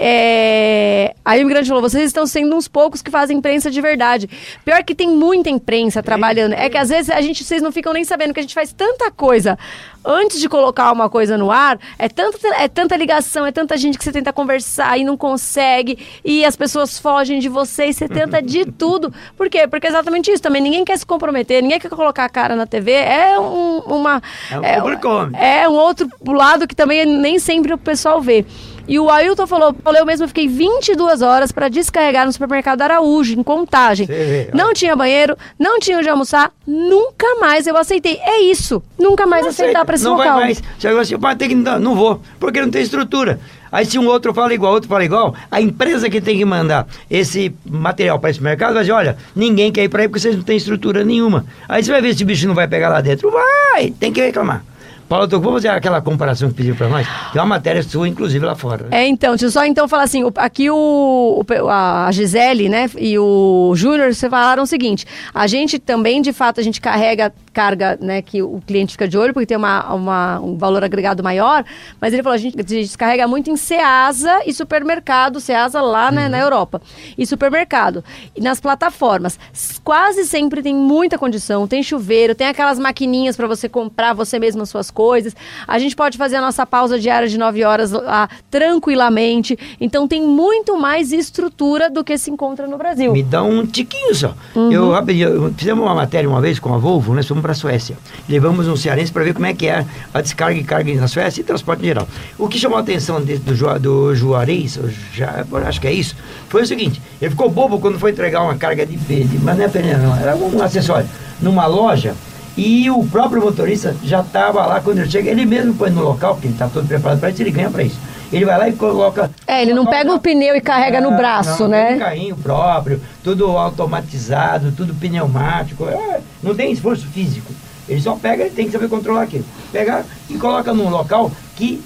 [0.00, 1.14] É...
[1.24, 4.30] Aí o imigrante falou, vocês estão sendo uns poucos que fazem imprensa de verdade.
[4.64, 6.52] Pior que tem muita imprensa trabalhando.
[6.52, 8.72] É que às vezes a gente, vocês não ficam nem sabendo que a gente faz
[8.72, 9.58] tanta coisa
[10.04, 13.98] antes de colocar uma coisa no ar, é tanta, é tanta ligação, é tanta gente
[13.98, 18.08] que você tenta conversar e não consegue, e as pessoas fogem de você e você
[18.08, 19.12] tenta de tudo.
[19.36, 19.66] Por quê?
[19.68, 20.62] Porque é exatamente isso também.
[20.62, 22.92] Ninguém quer se comprometer, ninguém quer colocar a cara na TV.
[22.92, 24.22] É um, uma.
[24.50, 28.46] É um é, é um outro lado que também nem sempre o pessoal vê.
[28.88, 33.42] E o Ailton falou, eu mesmo fiquei 22 horas para descarregar no supermercado Araújo, em
[33.42, 34.06] contagem.
[34.06, 34.50] Você vê.
[34.54, 38.18] Não tinha banheiro, não tinha onde almoçar, nunca mais eu aceitei.
[38.22, 40.36] É isso, nunca mais Não aceitar aceita, para esse não local.
[40.36, 40.62] vai mais.
[40.78, 43.38] Chegou assim, vai ter que não, não vou, porque não tem estrutura.
[43.70, 46.86] Aí se um outro fala igual, outro fala igual, a empresa que tem que mandar
[47.10, 50.34] esse material para esse mercado vai dizer, olha, ninguém quer ir para aí porque vocês
[50.34, 51.44] não têm estrutura nenhuma.
[51.68, 53.30] Aí você vai ver se o bicho não vai pegar lá dentro.
[53.30, 54.64] Vai, tem que reclamar.
[55.08, 57.06] Paulo, eu vou fazer aquela comparação que pediu para nós.
[57.32, 58.88] Tem uma matéria sua, inclusive, lá fora.
[58.90, 63.18] É, então, deixa eu só então falar assim, aqui o, o- a Gisele, né, e
[63.18, 67.98] o Júnior, você falaram o seguinte, a gente também, de fato, a gente carrega carga,
[68.00, 71.64] né, que o cliente fica de olho, porque tem uma, uma- um valor agregado maior,
[72.00, 76.38] mas ele falou, a gente descarrega muito em Ceasa e supermercado, Ceasa lá né, na
[76.38, 76.80] Europa,
[77.16, 78.04] e supermercado,
[78.36, 79.36] e nas plataformas,
[79.82, 84.62] quase sempre tem muita condição, tem chuveiro, tem aquelas maquininhas para você comprar você mesmo
[84.62, 85.34] as suas coisas,
[85.66, 90.22] a gente pode fazer a nossa pausa diária de 9 horas lá tranquilamente, então tem
[90.22, 93.12] muito mais estrutura do que se encontra no Brasil.
[93.12, 94.32] Me dá um tiquinho só.
[94.54, 94.70] Uhum.
[94.70, 97.96] Eu, eu- fizemos uma matéria uma vez com a Volvo, fomos para a Suécia.
[98.28, 101.40] Levamos um cearense para ver como é que é a descarga e carga na Suécia
[101.40, 102.06] e transporte em geral.
[102.38, 104.78] O que chamou a atenção de- do, do Juarez,
[105.14, 106.14] já, acho que é isso,
[106.50, 109.64] foi o seguinte: ele ficou bobo quando foi entregar uma carga de pneu, mas não
[109.64, 111.08] é pneu, não, era um acessório,
[111.40, 112.14] numa loja.
[112.56, 116.34] E o próprio motorista já estava lá quando ele chega, ele mesmo põe no local,
[116.34, 117.96] porque ele está todo preparado para isso, ele ganha para isso.
[118.32, 121.16] Ele vai lá e coloca É, ele não pega o pneu e carrega no ah,
[121.16, 121.86] braço, não, né?
[121.86, 125.88] Tem um carrinho próprio, tudo automatizado, tudo pneumático.
[125.88, 127.52] é, não tem esforço físico.
[127.88, 129.44] Ele só pega e tem que saber controlar aquilo.
[129.72, 131.82] Pega e coloca num local que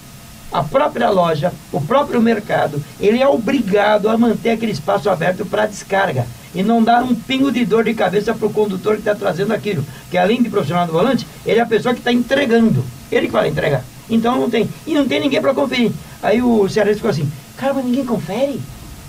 [0.52, 5.66] a própria loja, o próprio mercado, ele é obrigado a manter aquele espaço aberto para
[5.66, 6.26] descarga.
[6.54, 9.54] E não dar um pingo de dor de cabeça para o condutor que está trazendo
[9.54, 9.82] aquilo.
[10.10, 12.84] Que além de profissional do volante, ele é a pessoa que está entregando.
[13.10, 13.82] Ele que vai entregar.
[14.12, 14.68] Então não tem.
[14.86, 15.90] E não tem ninguém para conferir.
[16.22, 18.60] Aí o Cearense ficou assim, cara, mas ninguém confere?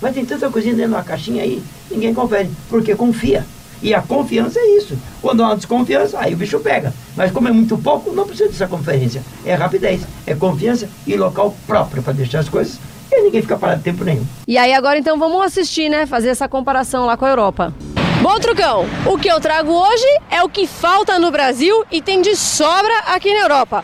[0.01, 3.45] Mas tem tanta coisinha dentro de uma caixinha aí, ninguém confere, porque confia.
[3.81, 4.97] E a confiança é isso.
[5.21, 6.93] Quando há uma desconfiança, aí o bicho pega.
[7.17, 9.21] Mas como é muito pouco, não precisa dessa conferência.
[9.45, 12.79] É rapidez, é confiança e local próprio para deixar as coisas
[13.11, 14.25] e ninguém fica parado tempo nenhum.
[14.47, 16.05] E aí agora então vamos assistir, né?
[16.05, 17.73] Fazer essa comparação lá com a Europa.
[18.21, 22.21] Bom, Trucão, o que eu trago hoje é o que falta no Brasil e tem
[22.21, 23.83] de sobra aqui na Europa.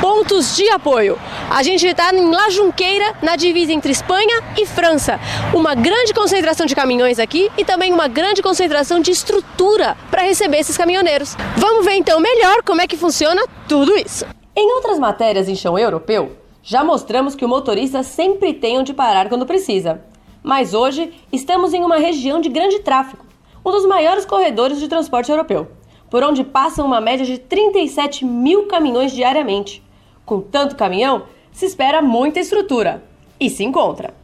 [0.00, 1.18] Pontos de apoio.
[1.50, 5.20] A gente está em La Junqueira, na divisa entre Espanha e França.
[5.52, 10.56] Uma grande concentração de caminhões aqui e também uma grande concentração de estrutura para receber
[10.56, 11.36] esses caminhoneiros.
[11.54, 14.24] Vamos ver então melhor como é que funciona tudo isso.
[14.56, 19.28] Em outras matérias em chão europeu, já mostramos que o motorista sempre tem onde parar
[19.28, 20.02] quando precisa.
[20.42, 23.26] Mas hoje estamos em uma região de grande tráfego,
[23.62, 25.68] um dos maiores corredores de transporte europeu,
[26.08, 29.89] por onde passam uma média de 37 mil caminhões diariamente.
[30.30, 33.02] Com tanto caminhão, se espera muita estrutura
[33.40, 34.14] e se encontra.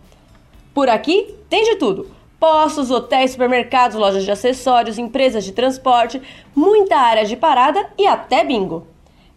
[0.72, 6.22] Por aqui tem de tudo: postos, hotéis, supermercados, lojas de acessórios, empresas de transporte,
[6.54, 8.86] muita área de parada e até bingo.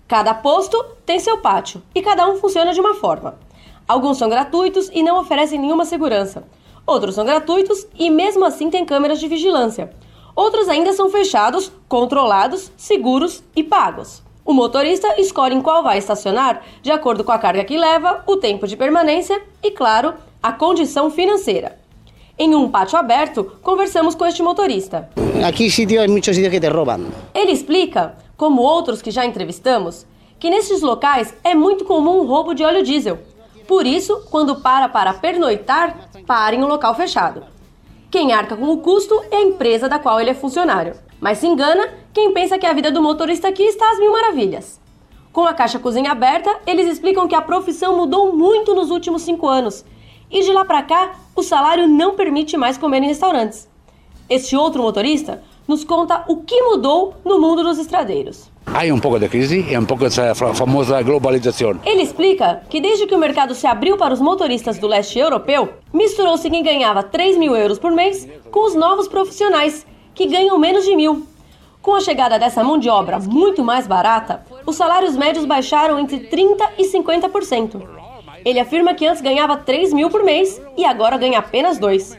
[0.07, 3.39] Cada posto tem seu pátio e cada um funciona de uma forma.
[3.87, 6.43] Alguns são gratuitos e não oferecem nenhuma segurança.
[6.85, 9.91] Outros são gratuitos e mesmo assim têm câmeras de vigilância.
[10.35, 14.21] Outros ainda são fechados, controlados, seguros e pagos.
[14.45, 18.37] O motorista escolhe em qual vai estacionar de acordo com a carga que leva, o
[18.37, 21.77] tempo de permanência e, claro, a condição financeira.
[22.37, 25.09] Em um pátio aberto, conversamos com este motorista.
[25.45, 27.07] Aquí sitio hay muchos sitios que te roban.
[27.33, 30.05] Ele explica, como outros que já entrevistamos,
[30.39, 33.19] que nesses locais é muito comum o roubo de óleo diesel.
[33.67, 37.43] Por isso, quando para para pernoitar, para em um local fechado.
[38.11, 40.95] Quem arca com o custo é a empresa da qual ele é funcionário.
[41.21, 44.81] Mas se engana quem pensa que a vida do motorista aqui está às mil maravilhas.
[45.31, 49.47] Com a caixa cozinha aberta, eles explicam que a profissão mudou muito nos últimos cinco
[49.47, 49.85] anos.
[50.31, 53.69] E de lá para cá, o salário não permite mais comer em restaurantes.
[54.27, 58.49] Este outro motorista nos conta o que mudou no mundo dos estradeiros.
[58.73, 61.79] Hay un poco de crisis y un poco esa fa- famosa globalización.
[61.85, 65.69] Ele explica que desde que o mercado se abriu para os motoristas do leste europeu,
[65.93, 70.85] misturou-se quem ganhava 3 mil euros por mês com os novos profissionais, que ganham menos
[70.85, 71.23] de mil.
[71.81, 76.19] Com a chegada dessa mão de obra muito mais barata, os salários médios baixaram entre
[76.29, 77.81] 30% e 50%.
[78.43, 82.17] Ele afirma que antes ganhava 3 mil por mês e agora ganha apenas 2.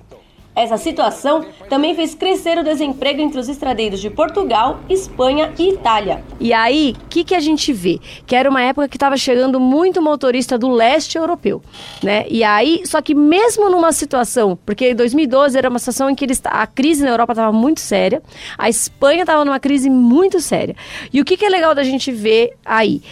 [0.55, 6.25] Essa situação também fez crescer o desemprego entre os estradeiros de Portugal, Espanha e Itália.
[6.41, 8.01] E aí, o que, que a gente vê?
[8.27, 11.63] Que era uma época que estava chegando muito motorista do leste europeu,
[12.03, 12.27] né?
[12.29, 16.25] E aí, só que mesmo numa situação, porque em 2012 era uma situação em que
[16.25, 18.21] eles, a crise na Europa estava muito séria,
[18.59, 20.75] a Espanha estava numa crise muito séria.
[21.13, 23.03] E o que, que é legal da gente ver aí?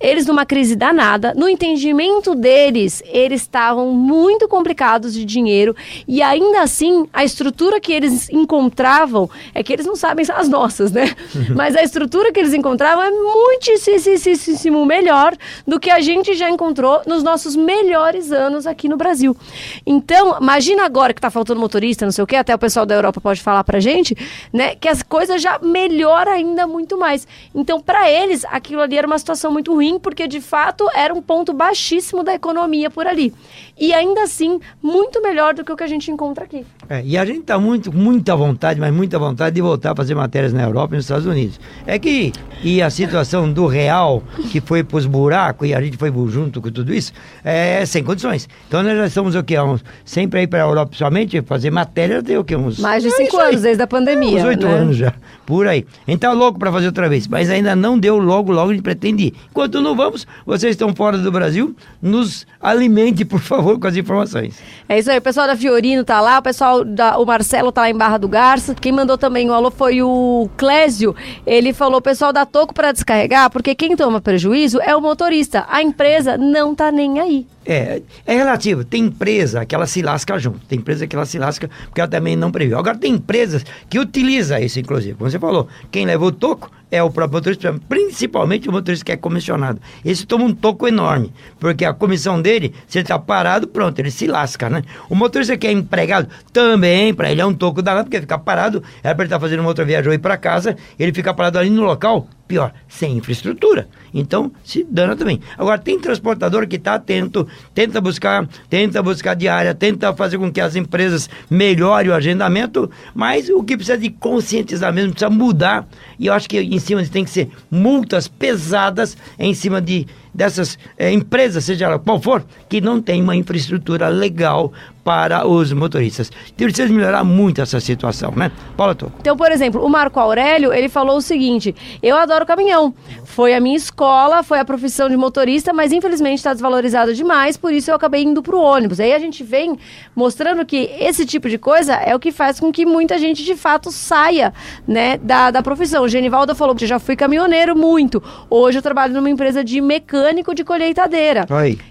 [0.00, 5.74] Eles numa crise danada, no entendimento deles, eles estavam muito complicados de dinheiro
[6.06, 10.92] e ainda assim a estrutura que eles encontravam é que eles não sabem as nossas,
[10.92, 11.14] né?
[11.54, 15.36] Mas a estrutura que eles encontravam é muitíssimo melhor
[15.66, 19.36] do que a gente já encontrou nos nossos melhores anos aqui no Brasil.
[19.84, 22.94] Então, imagina agora que tá faltando motorista, não sei o quê, até o pessoal da
[22.94, 24.16] Europa pode falar pra gente,
[24.52, 24.76] né?
[24.76, 27.26] Que as coisas já melhoram ainda muito mais.
[27.52, 31.12] Então, para eles, aquilo ali era uma situação muito ruim ruim, porque de fato era
[31.14, 33.32] um ponto baixíssimo da economia por ali.
[33.78, 36.66] E ainda assim, muito melhor do que o que a gente encontra aqui.
[36.88, 40.14] É, e a gente está muito, muita vontade, mas muita vontade de voltar a fazer
[40.14, 41.60] matérias na Europa e nos Estados Unidos.
[41.86, 45.96] É que, e a situação do real, que foi para os buracos, e a gente
[45.96, 47.12] foi junto com tudo isso,
[47.44, 48.48] é sem condições.
[48.66, 49.60] Então nós já estamos o quê?
[49.60, 52.56] Uns, sempre aí para a Europa, somente fazer matéria, tem o quê?
[52.56, 54.38] Uns, Mais de é cinco anos, desde a pandemia.
[54.38, 54.72] Uns oito né?
[54.72, 55.12] anos já,
[55.46, 55.86] por aí.
[56.06, 59.26] Então louco para fazer outra vez, mas ainda não deu logo, logo a gente pretende
[59.26, 59.34] ir.
[59.50, 64.58] Enquanto não vamos, vocês estão fora do Brasil, nos alimente, por favor, com as informações.
[64.88, 67.80] É isso aí, o pessoal da Fiorino tá lá, o pessoal da, o Marcelo tá
[67.80, 68.74] lá em Barra do Garça.
[68.74, 71.16] Quem mandou também o alô foi o Clésio.
[71.44, 75.66] Ele falou: pessoal dá toco para descarregar, porque quem toma prejuízo é o motorista.
[75.68, 77.46] A empresa não tá nem aí.
[77.70, 78.82] É, é relativo.
[78.82, 80.60] Tem empresa que ela se lasca junto.
[80.66, 82.78] Tem empresa que ela se lasca porque ela também não previu.
[82.78, 85.14] Agora tem empresas que utilizam isso, inclusive.
[85.16, 89.12] Como você falou, quem leva o toco é o próprio motorista, principalmente o motorista que
[89.12, 89.78] é comissionado.
[90.02, 94.10] Esse toma um toco enorme, porque a comissão dele, se ele está parado, pronto, ele
[94.10, 94.82] se lasca, né?
[95.10, 98.82] O motorista que é empregado, também, para ele é um toco danado, porque ficar parado,
[99.02, 101.34] é para ele estar tá fazendo uma outra viagem ou ir para casa, ele fica
[101.34, 103.86] parado ali no local, pior, sem infraestrutura.
[104.12, 105.40] Então, se dana também.
[105.56, 110.60] Agora, tem transportador que está atento, tenta buscar, tenta buscar diária, tenta fazer com que
[110.60, 115.86] as empresas melhorem o agendamento, mas o que precisa de conscientizar mesmo, precisa mudar.
[116.18, 120.06] E eu acho que em cima tem que ser multas pesadas em cima de
[120.38, 124.72] dessas é, empresas, seja ela qual for, que não tem uma infraestrutura legal
[125.08, 126.30] para os motoristas.
[126.54, 128.52] Precisa melhorar muito essa situação, né?
[128.76, 129.14] Paula Toco.
[129.20, 133.60] Então, por exemplo, o Marco Aurélio, ele falou o seguinte, eu adoro caminhão, foi a
[133.60, 137.94] minha escola, foi a profissão de motorista, mas infelizmente está desvalorizado demais, por isso eu
[137.94, 139.00] acabei indo para o ônibus.
[139.00, 139.78] Aí a gente vem
[140.14, 143.56] mostrando que esse tipo de coisa é o que faz com que muita gente de
[143.56, 144.52] fato saia
[144.86, 146.04] né, da, da profissão.
[146.04, 149.80] O Genivaldo falou que já fui caminhoneiro muito, hoje eu trabalho numa empresa de
[150.28, 151.46] mecânico de colheitadeira.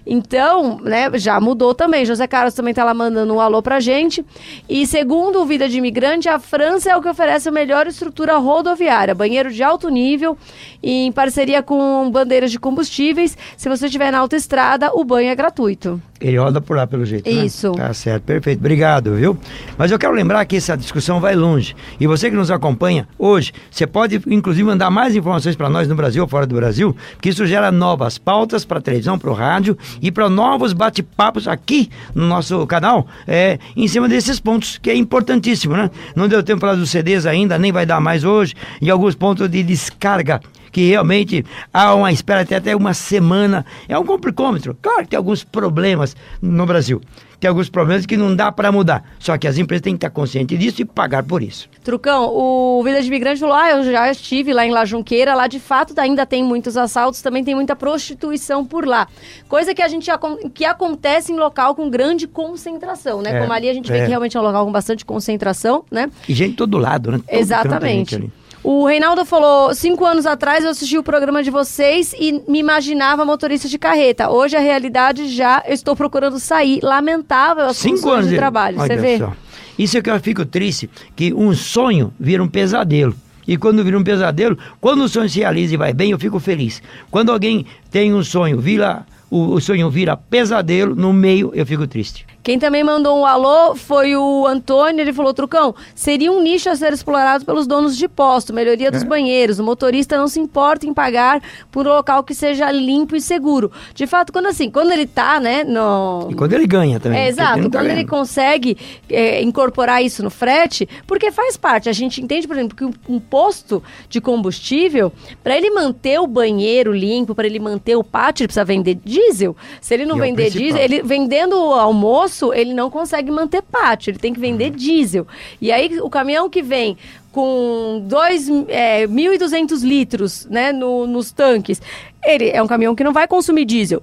[0.06, 2.04] Então, né, já mudou também.
[2.04, 4.24] José Carlos também está lá mandando um alô pra gente.
[4.68, 8.36] E segundo o Vida de Imigrante, a França é o que oferece a melhor estrutura
[8.36, 10.36] rodoviária, banheiro de alto nível
[10.82, 13.36] e em parceria com bandeiras de combustíveis.
[13.56, 16.00] Se você estiver na autoestrada, o banho é gratuito.
[16.20, 17.30] Ele roda por lá, pelo jeito.
[17.32, 17.44] né?
[17.44, 17.70] Isso.
[17.72, 18.58] Tá certo, perfeito.
[18.58, 19.38] Obrigado, viu?
[19.76, 21.76] Mas eu quero lembrar que essa discussão vai longe.
[22.00, 25.94] E você que nos acompanha hoje, você pode, inclusive, mandar mais informações para nós no
[25.94, 29.76] Brasil ou fora do Brasil, porque isso gera novas pautas para televisão, para o rádio
[30.02, 34.94] e para novos bate-papos aqui no nosso canal, é, em cima desses pontos, que é
[34.94, 35.90] importantíssimo, né?
[36.14, 39.48] Não deu tempo para dos CDs ainda, nem vai dar mais hoje, e alguns pontos
[39.48, 40.40] de descarga
[40.70, 43.64] que realmente há uma espera até, até uma semana.
[43.88, 44.76] É um complicômetro.
[44.80, 47.00] Claro que tem alguns problemas no Brasil.
[47.40, 49.04] Tem alguns problemas que não dá para mudar.
[49.18, 51.68] Só que as empresas têm que estar conscientes disso e pagar por isso.
[51.84, 55.46] Trucão, o Vida de Imigrante falou: ah, eu já estive lá em La Junqueira, lá
[55.46, 59.06] de fato ainda tem muitos assaltos, também tem muita prostituição por lá.
[59.48, 60.10] Coisa que a gente
[60.52, 63.36] que acontece em local com grande concentração, né?
[63.36, 64.02] É, Como ali a gente vê é.
[64.02, 66.10] que realmente é um local com bastante concentração, né?
[66.28, 67.18] E gente de todo lado, né?
[67.18, 68.32] Todo Exatamente.
[68.62, 73.24] O Reinaldo falou: cinco anos atrás eu assisti o programa de vocês e me imaginava
[73.24, 74.30] motorista de carreta.
[74.30, 76.80] Hoje a realidade já eu estou procurando sair.
[76.82, 78.76] Lamentável as Cinco anos de trabalho.
[78.76, 79.18] Você vê?
[79.18, 79.32] só.
[79.78, 83.14] Isso é que eu fico triste, que um sonho vira um pesadelo.
[83.46, 86.38] E quando vira um pesadelo, quando o sonho se realiza e vai bem, eu fico
[86.40, 86.82] feliz.
[87.10, 91.86] Quando alguém tem um sonho, vira, o, o sonho vira pesadelo, no meio eu fico
[91.86, 92.26] triste.
[92.48, 95.02] Quem também mandou um alô foi o Antônio.
[95.02, 99.02] Ele falou: Trucão, seria um nicho a ser explorado pelos donos de posto, melhoria dos
[99.02, 99.04] É.
[99.04, 99.58] banheiros.
[99.58, 103.70] O motorista não se importa em pagar por um local que seja limpo e seguro.
[103.94, 106.28] De fato, quando assim, quando ele tá, né, no.
[106.30, 107.20] E quando ele ganha também.
[107.20, 108.78] É, exato, não tá quando ele consegue
[109.10, 111.90] é, incorporar isso no frete, porque faz parte.
[111.90, 115.12] A gente entende, por exemplo, que um, posto de combustível,
[115.44, 119.54] para ele manter o banheiro limpo, para ele manter o pátio, ele precisa vender diesel.
[119.82, 123.30] Se ele não E é vender diesel, ele vendendo o almoço, isso, ele não consegue
[123.30, 125.26] manter pátio, ele tem que vender diesel.
[125.60, 126.96] E aí, o caminhão que vem
[127.32, 131.82] com dois, é, 1.200 litros né, no- nos tanques,
[132.24, 134.02] ele é um caminhão que não vai consumir diesel.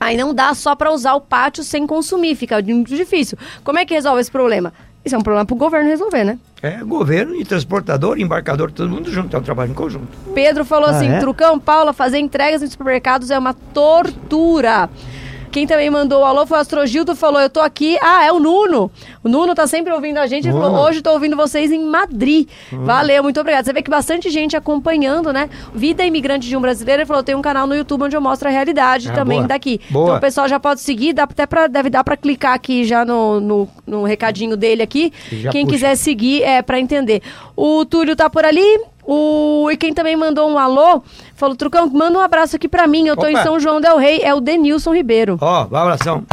[0.00, 3.36] Aí não dá só para usar o pátio sem consumir, fica muito difícil.
[3.62, 4.72] Como é que resolve esse problema?
[5.04, 6.38] Isso é um problema para o governo resolver, né?
[6.62, 10.06] É, governo e transportador, embarcador, todo mundo junto, é um trabalho em conjunto.
[10.32, 11.18] Pedro falou Ah, assim: é?
[11.18, 14.88] Trucão, Paula, fazer entregas em supermercados é uma tortura.
[15.52, 17.96] Quem também mandou o alô foi o Astrogildo, falou: Eu tô aqui.
[18.02, 18.90] Ah, é o Nuno.
[19.22, 20.48] O Nuno tá sempre ouvindo a gente.
[20.48, 22.48] Ele falou: Hoje tô ouvindo vocês em Madrid.
[22.72, 22.84] Hum.
[22.84, 23.64] Valeu, muito obrigado.
[23.66, 25.50] Você vê que bastante gente acompanhando, né?
[25.74, 27.02] Vida Imigrante de um Brasileiro.
[27.02, 29.48] Ele falou: Tem um canal no YouTube onde eu mostro a realidade Ah, também boa.
[29.48, 29.78] daqui.
[29.90, 30.04] Boa.
[30.06, 33.04] Então o pessoal já pode seguir, dá até pra, deve dar pra clicar aqui já
[33.04, 35.12] no, no, no recadinho dele aqui.
[35.30, 35.74] Já Quem puxa.
[35.76, 37.20] quiser seguir é para entender.
[37.54, 38.64] O Túlio tá por ali.
[39.04, 41.02] O e quem também mandou um alô,
[41.34, 43.06] falou Trucão, manda um abraço aqui pra mim.
[43.06, 43.32] Eu tô Opa.
[43.32, 45.38] em São João del Rei, é o Denilson Ribeiro.
[45.40, 46.24] Ó, um abração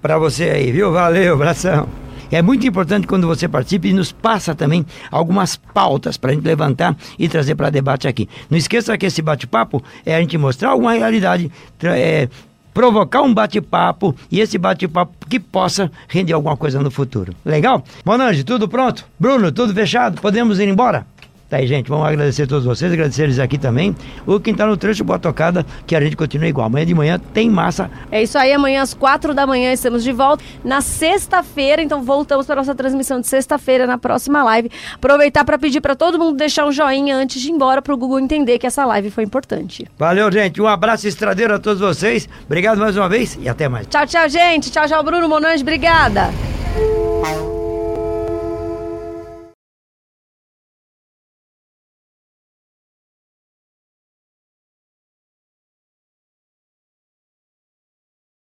[0.00, 0.92] pra você aí, viu?
[0.92, 1.88] Valeu, abração.
[2.30, 6.44] É muito importante quando você participa e nos passa também algumas pautas para a gente
[6.44, 8.28] levantar e trazer para debate aqui.
[8.48, 11.50] Não esqueça que esse bate-papo é a gente mostrar alguma realidade,
[11.82, 12.28] é,
[12.72, 17.34] provocar um bate-papo e esse bate-papo que possa render alguma coisa no futuro.
[17.44, 17.82] Legal?
[18.04, 19.04] Monange, tudo pronto?
[19.18, 20.20] Bruno, tudo fechado?
[20.20, 21.04] Podemos ir embora?
[21.50, 23.94] Tá aí, gente, vamos agradecer a todos vocês, agradecer eles aqui também.
[24.24, 26.68] O quem tá no trecho, boa tocada, que a gente continua igual.
[26.68, 30.12] Amanhã de manhã tem massa É isso aí, amanhã às quatro da manhã estamos de
[30.12, 30.44] volta.
[30.64, 34.70] Na sexta-feira, então voltamos para nossa transmissão de sexta-feira na próxima live.
[34.94, 37.96] Aproveitar para pedir para todo mundo deixar um joinha antes de ir embora para o
[37.96, 39.88] Google entender que essa live foi importante.
[39.98, 40.62] Valeu, gente.
[40.62, 42.28] Um abraço estradeiro a todos vocês.
[42.46, 43.88] Obrigado mais uma vez e até mais.
[43.88, 44.70] Tchau, tchau, gente.
[44.70, 45.62] Tchau, tchau, Bruno Monange.
[45.62, 46.30] Obrigada.